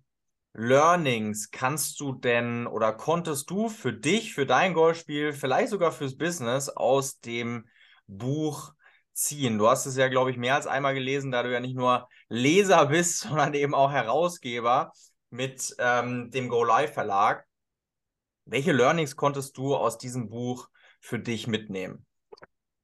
Learnings 0.54 1.52
kannst 1.52 2.00
du 2.00 2.12
denn 2.12 2.66
oder 2.66 2.92
konntest 2.92 3.48
du 3.48 3.68
für 3.68 3.92
dich, 3.92 4.34
für 4.34 4.44
dein 4.44 4.74
Golfspiel, 4.74 5.32
vielleicht 5.32 5.68
sogar 5.68 5.92
fürs 5.92 6.18
Business 6.18 6.68
aus 6.68 7.20
dem 7.20 7.68
Buch 8.08 8.72
ziehen? 9.12 9.58
Du 9.58 9.68
hast 9.68 9.86
es 9.86 9.96
ja, 9.96 10.08
glaube 10.08 10.30
ich, 10.30 10.36
mehr 10.36 10.54
als 10.54 10.66
einmal 10.66 10.94
gelesen, 10.94 11.30
da 11.30 11.42
du 11.42 11.52
ja 11.52 11.60
nicht 11.60 11.76
nur 11.76 12.08
Leser 12.28 12.86
bist, 12.88 13.20
sondern 13.20 13.54
eben 13.54 13.74
auch 13.74 13.90
Herausgeber 13.92 14.92
mit 15.30 15.74
ähm, 15.78 16.30
dem 16.30 16.48
Go 16.48 16.64
Live 16.64 16.94
Verlag. 16.94 17.46
Welche 18.44 18.72
Learnings 18.72 19.16
konntest 19.16 19.56
du 19.56 19.76
aus 19.76 19.98
diesem 19.98 20.28
Buch 20.28 20.68
für 21.00 21.18
dich 21.18 21.46
mitnehmen? 21.46 22.06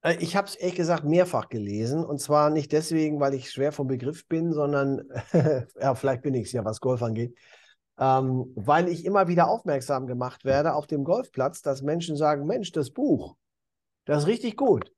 Äh, 0.02 0.16
ich 0.20 0.36
habe 0.36 0.48
es 0.48 0.54
ehrlich 0.54 0.76
gesagt 0.76 1.04
mehrfach 1.04 1.48
gelesen 1.48 2.04
und 2.04 2.20
zwar 2.20 2.50
nicht 2.50 2.72
deswegen, 2.72 3.20
weil 3.20 3.34
ich 3.34 3.50
schwer 3.50 3.72
vom 3.72 3.86
Begriff 3.88 4.26
bin, 4.26 4.52
sondern 4.52 5.02
ja, 5.80 5.94
vielleicht 5.94 6.22
bin 6.22 6.34
ich 6.34 6.46
es 6.46 6.52
ja, 6.52 6.64
was 6.64 6.80
Golf 6.80 7.02
angeht. 7.02 7.36
ähm, 7.98 8.52
weil 8.56 8.88
ich 8.88 9.04
immer 9.06 9.28
wieder 9.28 9.48
aufmerksam 9.48 10.06
gemacht 10.06 10.44
werde 10.44 10.74
auf 10.74 10.86
dem 10.86 11.04
Golfplatz, 11.04 11.62
dass 11.62 11.82
Menschen 11.82 12.16
sagen, 12.16 12.46
Mensch, 12.46 12.72
das 12.72 12.90
Buch, 12.90 13.36
das 14.06 14.24
ist 14.24 14.28
richtig 14.28 14.56
gut. 14.56 14.92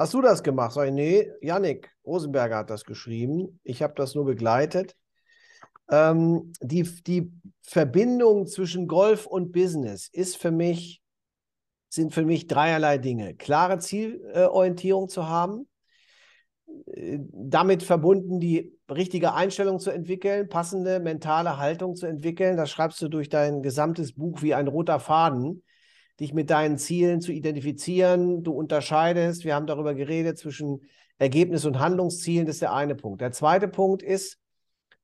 Hast 0.00 0.14
du 0.14 0.22
das 0.22 0.42
gemacht? 0.42 0.72
Sag 0.72 0.86
ich, 0.86 0.94
nee, 0.94 1.30
Yannick 1.42 1.94
Rosenberger 2.06 2.56
hat 2.56 2.70
das 2.70 2.86
geschrieben. 2.86 3.60
Ich 3.64 3.82
habe 3.82 3.92
das 3.96 4.14
nur 4.14 4.24
begleitet. 4.24 4.96
Ähm, 5.90 6.54
die, 6.62 6.84
die 7.02 7.30
Verbindung 7.60 8.46
zwischen 8.46 8.86
Golf 8.86 9.26
und 9.26 9.52
Business 9.52 10.08
ist 10.10 10.38
für 10.38 10.52
mich, 10.52 11.02
sind 11.90 12.14
für 12.14 12.24
mich 12.24 12.46
dreierlei 12.46 12.96
Dinge. 12.96 13.34
Klare 13.34 13.78
Zielorientierung 13.78 15.10
zu 15.10 15.28
haben, 15.28 15.68
äh, 16.86 17.18
damit 17.30 17.82
verbunden 17.82 18.40
die 18.40 18.72
richtige 18.90 19.34
Einstellung 19.34 19.80
zu 19.80 19.90
entwickeln, 19.90 20.48
passende 20.48 20.98
mentale 20.98 21.58
Haltung 21.58 21.94
zu 21.94 22.06
entwickeln. 22.06 22.56
Das 22.56 22.70
schreibst 22.70 23.02
du 23.02 23.08
durch 23.08 23.28
dein 23.28 23.60
gesamtes 23.60 24.14
Buch 24.14 24.40
wie 24.40 24.54
ein 24.54 24.66
roter 24.66 24.98
Faden, 24.98 25.62
dich 26.20 26.34
mit 26.34 26.50
deinen 26.50 26.78
Zielen 26.78 27.20
zu 27.20 27.32
identifizieren. 27.32 28.44
Du 28.44 28.52
unterscheidest, 28.52 29.44
wir 29.44 29.54
haben 29.54 29.66
darüber 29.66 29.94
geredet, 29.94 30.38
zwischen 30.38 30.82
Ergebnis 31.18 31.64
und 31.64 31.78
Handlungszielen. 31.78 32.46
Das 32.46 32.56
ist 32.56 32.62
der 32.62 32.74
eine 32.74 32.94
Punkt. 32.94 33.20
Der 33.20 33.32
zweite 33.32 33.68
Punkt 33.68 34.02
ist, 34.02 34.38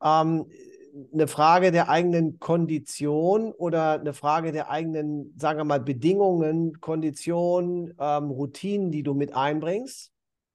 ähm, 0.02 0.46
eine 1.12 1.26
Frage 1.26 1.72
der 1.72 1.88
eigenen 1.88 2.38
Kondition 2.38 3.52
oder 3.52 4.00
eine 4.00 4.14
Frage 4.14 4.52
der 4.52 4.70
eigenen, 4.70 5.34
sagen 5.38 5.58
wir 5.58 5.64
mal, 5.64 5.80
Bedingungen, 5.80 6.80
Konditionen, 6.80 7.94
ähm, 7.98 8.30
Routinen, 8.30 8.90
die 8.90 9.02
du 9.02 9.14
mit 9.14 9.34
einbringst. 9.34 10.12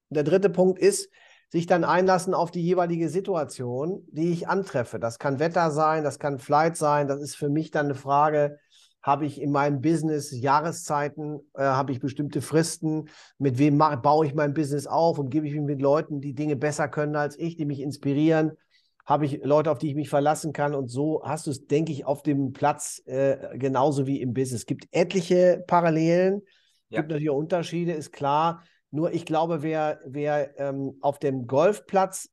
Und 0.10 0.16
der 0.16 0.24
dritte 0.24 0.50
Punkt 0.50 0.80
ist, 0.80 1.10
sich 1.50 1.68
dann 1.68 1.84
einlassen 1.84 2.34
auf 2.34 2.50
die 2.50 2.64
jeweilige 2.64 3.10
Situation, 3.10 4.08
die 4.12 4.32
ich 4.32 4.48
antreffe. 4.48 5.00
Das 5.00 5.20
kann 5.20 5.40
Wetter 5.40 5.70
sein, 5.70 6.04
das 6.04 6.18
kann 6.18 6.40
Flight 6.40 6.78
sein. 6.78 7.08
Das 7.08 7.22
ist 7.22 7.36
für 7.36 7.50
mich 7.50 7.72
dann 7.72 7.88
eine 7.88 7.96
Frage, 7.96 8.58
habe 9.02 9.26
ich 9.26 9.42
in 9.42 9.52
meinem 9.52 9.82
Business 9.82 10.32
Jahreszeiten, 10.32 11.40
äh, 11.56 11.64
habe 11.64 11.92
ich 11.92 12.00
bestimmte 12.00 12.42
Fristen, 12.42 13.10
mit 13.38 13.58
wem 13.58 13.78
baue 13.78 14.26
ich 14.26 14.34
mein 14.34 14.54
Business 14.54 14.88
auf 14.88 15.20
und 15.20 15.30
gebe 15.30 15.48
ich 15.48 15.54
mich 15.54 15.64
mit 15.64 15.82
Leuten, 15.82 16.22
die 16.22 16.34
Dinge 16.34 16.56
besser 16.56 16.88
können 16.88 17.16
als 17.16 17.38
ich, 17.38 17.56
die 17.56 17.66
mich 17.66 17.80
inspirieren 17.80 18.52
habe 19.06 19.26
ich 19.26 19.42
Leute, 19.44 19.72
auf 19.72 19.78
die 19.78 19.90
ich 19.90 19.96
mich 19.96 20.10
verlassen 20.10 20.54
kann. 20.54 20.74
Und 20.74 20.90
so 20.90 21.22
hast 21.24 21.48
du 21.48 21.52
es, 21.52 21.68
denke 21.68 21.92
ich, 21.92 22.06
auf 22.06 22.24
dem 22.24 22.54
Platz 22.54 23.02
äh, 23.06 23.58
genauso 23.58 24.08
wie 24.08 24.22
im 24.22 24.34
Business. 24.34 24.62
Es 24.62 24.66
gibt 24.66 24.88
etliche 24.92 25.64
Parallelen, 25.68 26.42
ja. 26.90 27.00
gibt 27.00 27.10
natürlich 27.10 27.30
auch 27.30 27.38
Unterschiede, 27.38 27.94
ist 27.94 28.12
klar. 28.12 28.64
Nur 28.92 29.14
ich 29.14 29.26
glaube, 29.26 29.64
wer, 29.64 30.00
wer 30.06 30.58
ähm, 30.60 30.98
auf 31.02 31.20
dem 31.20 31.48
Golfplatz 31.48 32.30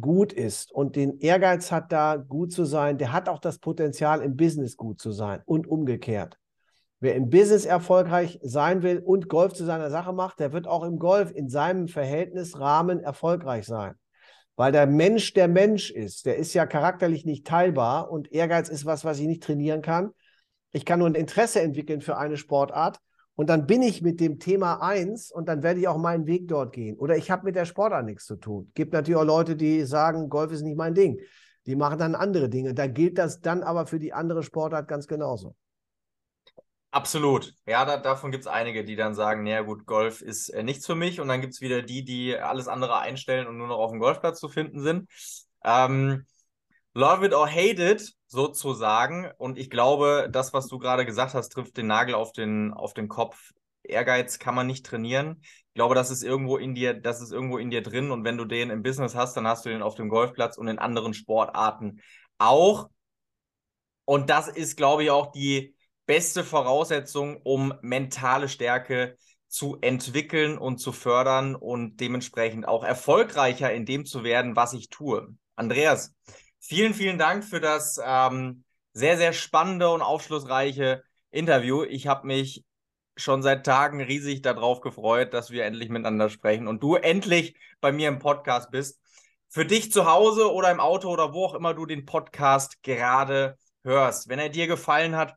gut 0.00 0.32
ist 0.32 0.72
und 0.72 0.96
den 0.96 1.18
Ehrgeiz 1.18 1.70
hat, 1.70 1.92
da 1.92 2.16
gut 2.16 2.52
zu 2.52 2.64
sein, 2.64 2.98
der 2.98 3.12
hat 3.12 3.28
auch 3.28 3.38
das 3.38 3.58
Potenzial, 3.58 4.22
im 4.22 4.36
Business 4.36 4.76
gut 4.76 5.00
zu 5.00 5.12
sein 5.12 5.40
und 5.44 5.66
umgekehrt. 5.66 6.38
Wer 7.00 7.16
im 7.16 7.30
Business 7.30 7.64
erfolgreich 7.64 8.38
sein 8.42 8.82
will 8.82 8.98
und 8.98 9.28
Golf 9.28 9.54
zu 9.54 9.64
seiner 9.64 9.90
Sache 9.90 10.12
macht, 10.12 10.38
der 10.38 10.52
wird 10.52 10.68
auch 10.68 10.84
im 10.84 10.98
Golf 10.98 11.32
in 11.32 11.48
seinem 11.48 11.88
Verhältnisrahmen 11.88 13.00
erfolgreich 13.00 13.66
sein 13.66 13.94
weil 14.56 14.72
der 14.72 14.86
Mensch 14.86 15.32
der 15.32 15.48
Mensch 15.48 15.90
ist. 15.90 16.26
Der 16.26 16.36
ist 16.36 16.54
ja 16.54 16.66
charakterlich 16.66 17.24
nicht 17.24 17.46
teilbar 17.46 18.10
und 18.10 18.32
Ehrgeiz 18.32 18.68
ist 18.68 18.84
was, 18.84 19.04
was 19.04 19.18
ich 19.18 19.26
nicht 19.26 19.42
trainieren 19.42 19.82
kann. 19.82 20.10
Ich 20.72 20.84
kann 20.84 20.98
nur 20.98 21.08
ein 21.08 21.14
Interesse 21.14 21.60
entwickeln 21.60 22.00
für 22.00 22.16
eine 22.16 22.36
Sportart 22.36 22.98
und 23.34 23.48
dann 23.48 23.66
bin 23.66 23.82
ich 23.82 24.02
mit 24.02 24.20
dem 24.20 24.38
Thema 24.38 24.82
eins 24.82 25.32
und 25.32 25.48
dann 25.48 25.62
werde 25.62 25.80
ich 25.80 25.88
auch 25.88 25.96
meinen 25.96 26.26
Weg 26.26 26.48
dort 26.48 26.72
gehen. 26.72 26.96
Oder 26.98 27.16
ich 27.16 27.30
habe 27.30 27.44
mit 27.44 27.56
der 27.56 27.64
Sportart 27.64 28.04
nichts 28.04 28.26
zu 28.26 28.36
tun. 28.36 28.70
Gibt 28.74 28.92
natürlich 28.92 29.18
auch 29.18 29.24
Leute, 29.24 29.56
die 29.56 29.84
sagen, 29.84 30.28
Golf 30.28 30.52
ist 30.52 30.62
nicht 30.62 30.76
mein 30.76 30.94
Ding. 30.94 31.18
Die 31.66 31.76
machen 31.76 31.98
dann 31.98 32.14
andere 32.14 32.48
Dinge. 32.50 32.74
Da 32.74 32.86
gilt 32.86 33.18
das 33.18 33.40
dann 33.40 33.62
aber 33.62 33.86
für 33.86 33.98
die 33.98 34.12
andere 34.12 34.42
Sportart 34.42 34.88
ganz 34.88 35.06
genauso. 35.06 35.56
Absolut. 36.90 37.54
Ja, 37.64 37.86
da, 37.86 37.96
davon 37.96 38.32
gibt 38.32 38.42
es 38.42 38.48
einige, 38.48 38.84
die 38.84 38.96
dann 38.96 39.14
sagen, 39.14 39.44
naja 39.44 39.62
gut, 39.62 39.86
Golf 39.86 40.20
ist 40.20 40.50
äh, 40.50 40.62
nichts 40.62 40.84
für 40.84 40.94
mich. 40.94 41.20
Und 41.20 41.28
dann 41.28 41.40
gibt 41.40 41.54
es 41.54 41.62
wieder 41.62 41.80
die, 41.80 42.04
die 42.04 42.36
alles 42.36 42.68
andere 42.68 42.98
einstellen 42.98 43.46
und 43.46 43.56
nur 43.56 43.68
noch 43.68 43.78
auf 43.78 43.92
dem 43.92 44.00
Golfplatz 44.00 44.40
zu 44.40 44.50
finden 44.50 44.82
sind. 44.82 45.08
Ähm, 45.64 46.26
love 46.94 47.24
it 47.24 47.34
or 47.34 47.48
hate 47.48 47.82
it, 47.82 48.12
sozusagen. 48.26 49.30
Und 49.38 49.58
ich 49.58 49.70
glaube, 49.70 50.28
das, 50.30 50.52
was 50.52 50.68
du 50.68 50.78
gerade 50.78 51.06
gesagt 51.06 51.34
hast, 51.34 51.50
trifft 51.50 51.76
den 51.76 51.86
Nagel 51.86 52.14
auf 52.14 52.32
den, 52.32 52.72
auf 52.72 52.94
den 52.94 53.08
Kopf. 53.08 53.52
Ehrgeiz 53.82 54.38
kann 54.38 54.54
man 54.54 54.66
nicht 54.66 54.86
trainieren. 54.86 55.40
Ich 55.40 55.74
glaube, 55.74 55.94
das 55.94 56.10
ist 56.10 56.22
irgendwo 56.22 56.56
in 56.56 56.74
dir, 56.74 56.94
das 56.94 57.20
ist 57.20 57.32
irgendwo 57.32 57.58
in 57.58 57.70
dir 57.70 57.82
drin. 57.82 58.10
Und 58.10 58.24
wenn 58.24 58.36
du 58.36 58.44
den 58.44 58.70
im 58.70 58.82
Business 58.82 59.14
hast, 59.14 59.36
dann 59.36 59.46
hast 59.46 59.64
du 59.64 59.70
den 59.70 59.82
auf 59.82 59.94
dem 59.94 60.08
Golfplatz 60.08 60.56
und 60.56 60.68
in 60.68 60.78
anderen 60.78 61.14
Sportarten 61.14 62.00
auch. 62.38 62.90
Und 64.04 64.30
das 64.30 64.48
ist, 64.48 64.76
glaube 64.76 65.04
ich, 65.04 65.10
auch 65.10 65.32
die, 65.32 65.74
beste 66.06 66.44
Voraussetzung, 66.44 67.40
um 67.42 67.74
mentale 67.82 68.48
Stärke 68.48 69.16
zu 69.48 69.78
entwickeln 69.80 70.58
und 70.58 70.78
zu 70.78 70.92
fördern 70.92 71.54
und 71.54 72.00
dementsprechend 72.00 72.66
auch 72.66 72.84
erfolgreicher 72.84 73.72
in 73.72 73.84
dem 73.84 74.06
zu 74.06 74.24
werden, 74.24 74.56
was 74.56 74.72
ich 74.72 74.88
tue. 74.88 75.28
Andreas, 75.56 76.14
vielen, 76.62 76.94
vielen 76.94 77.18
Dank 77.18 77.44
für 77.44 77.60
das 77.60 78.00
ähm, 78.02 78.64
sehr, 78.94 79.18
sehr 79.18 79.32
spannende 79.32 79.90
und 79.90 80.00
aufschlussreiche 80.00 81.02
Interview. 81.30 81.84
Ich 81.84 82.06
habe 82.06 82.26
mich 82.26 82.64
schon 83.16 83.42
seit 83.42 83.66
Tagen 83.66 84.00
riesig 84.00 84.42
darauf 84.42 84.80
gefreut, 84.80 85.34
dass 85.34 85.50
wir 85.50 85.64
endlich 85.64 85.90
miteinander 85.90 86.30
sprechen 86.30 86.68
und 86.68 86.82
du 86.82 86.94
endlich 86.94 87.56
bei 87.80 87.92
mir 87.92 88.08
im 88.08 88.18
Podcast 88.18 88.70
bist. 88.70 89.00
Für 89.48 89.66
dich 89.66 89.92
zu 89.92 90.06
Hause 90.06 90.50
oder 90.50 90.70
im 90.70 90.80
Auto 90.80 91.10
oder 91.10 91.34
wo 91.34 91.44
auch 91.44 91.54
immer 91.54 91.74
du 91.74 91.84
den 91.84 92.06
Podcast 92.06 92.82
gerade 92.82 93.58
hörst. 93.84 94.28
Wenn 94.28 94.38
er 94.38 94.48
dir 94.48 94.66
gefallen 94.66 95.16
hat, 95.16 95.34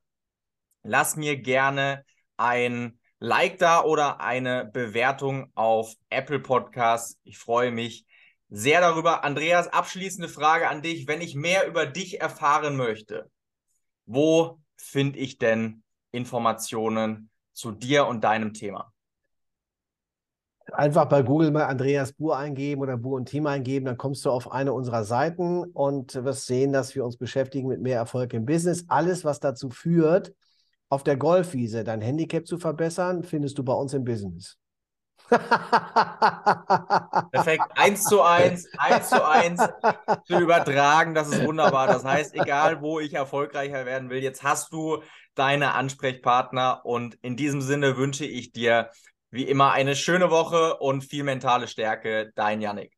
lass 0.83 1.17
mir 1.17 1.37
gerne 1.37 2.05
ein 2.37 2.99
Like 3.19 3.57
da 3.57 3.83
oder 3.83 4.21
eine 4.21 4.65
Bewertung 4.65 5.51
auf 5.55 5.95
Apple 6.09 6.39
Podcasts. 6.39 7.17
Ich 7.23 7.37
freue 7.37 7.71
mich 7.71 8.05
sehr 8.55 8.79
darüber. 8.79 9.25
Andreas, 9.25 9.67
abschließende 9.67 10.29
Frage 10.29 10.69
an 10.69 10.81
dich. 10.81 11.07
Wenn 11.07 11.19
ich 11.19 11.35
mehr 11.35 11.67
über 11.67 11.85
dich 11.85 12.21
erfahren 12.21 12.77
möchte, 12.77 13.29
wo 14.05 14.59
finde 14.77 15.19
ich 15.19 15.37
denn 15.37 15.83
Informationen 16.11 17.29
zu 17.51 17.71
dir 17.71 18.07
und 18.07 18.23
deinem 18.23 18.53
Thema? 18.53 18.93
Einfach 20.71 21.05
bei 21.05 21.21
Google 21.21 21.51
mal 21.51 21.65
Andreas 21.65 22.13
Buhr 22.13 22.37
eingeben 22.37 22.81
oder 22.81 22.97
Buhr 22.97 23.17
und 23.17 23.27
Team 23.27 23.45
eingeben, 23.45 23.85
dann 23.85 23.97
kommst 23.97 24.23
du 24.23 24.31
auf 24.31 24.51
eine 24.51 24.71
unserer 24.71 25.03
Seiten 25.03 25.65
und 25.65 26.15
wirst 26.15 26.47
sehen, 26.47 26.71
dass 26.71 26.95
wir 26.95 27.03
uns 27.03 27.17
beschäftigen 27.17 27.67
mit 27.67 27.81
mehr 27.81 27.97
Erfolg 27.97 28.33
im 28.33 28.45
Business. 28.45 28.85
Alles, 28.87 29.25
was 29.25 29.41
dazu 29.41 29.69
führt, 29.69 30.33
auf 30.87 31.03
der 31.03 31.17
Golfwiese 31.17 31.83
dein 31.83 32.01
Handicap 32.01 32.47
zu 32.47 32.57
verbessern, 32.57 33.23
findest 33.23 33.57
du 33.57 33.63
bei 33.63 33.73
uns 33.73 33.93
im 33.93 34.05
Business. 34.05 34.57
Perfekt. 37.31 37.63
Eins 37.75 38.03
zu 38.03 38.21
eins, 38.21 38.67
eins 38.77 39.09
zu 39.09 39.27
eins 39.27 39.61
zu 40.25 40.39
übertragen, 40.39 41.13
das 41.15 41.29
ist 41.29 41.43
wunderbar. 41.43 41.87
Das 41.87 42.03
heißt, 42.03 42.35
egal 42.35 42.81
wo 42.81 42.99
ich 42.99 43.13
erfolgreicher 43.13 43.85
werden 43.85 44.09
will, 44.09 44.21
jetzt 44.21 44.43
hast 44.43 44.71
du 44.73 45.01
deine 45.33 45.73
Ansprechpartner 45.73 46.85
und 46.85 47.17
in 47.21 47.35
diesem 47.35 47.61
Sinne 47.61 47.97
wünsche 47.97 48.25
ich 48.25 48.51
dir 48.51 48.89
wie 49.31 49.43
immer 49.43 49.71
eine 49.71 49.95
schöne 49.95 50.29
Woche 50.31 50.77
und 50.77 51.03
viel 51.03 51.23
mentale 51.23 51.67
Stärke. 51.67 52.31
Dein 52.35 52.61
Yannick. 52.61 52.94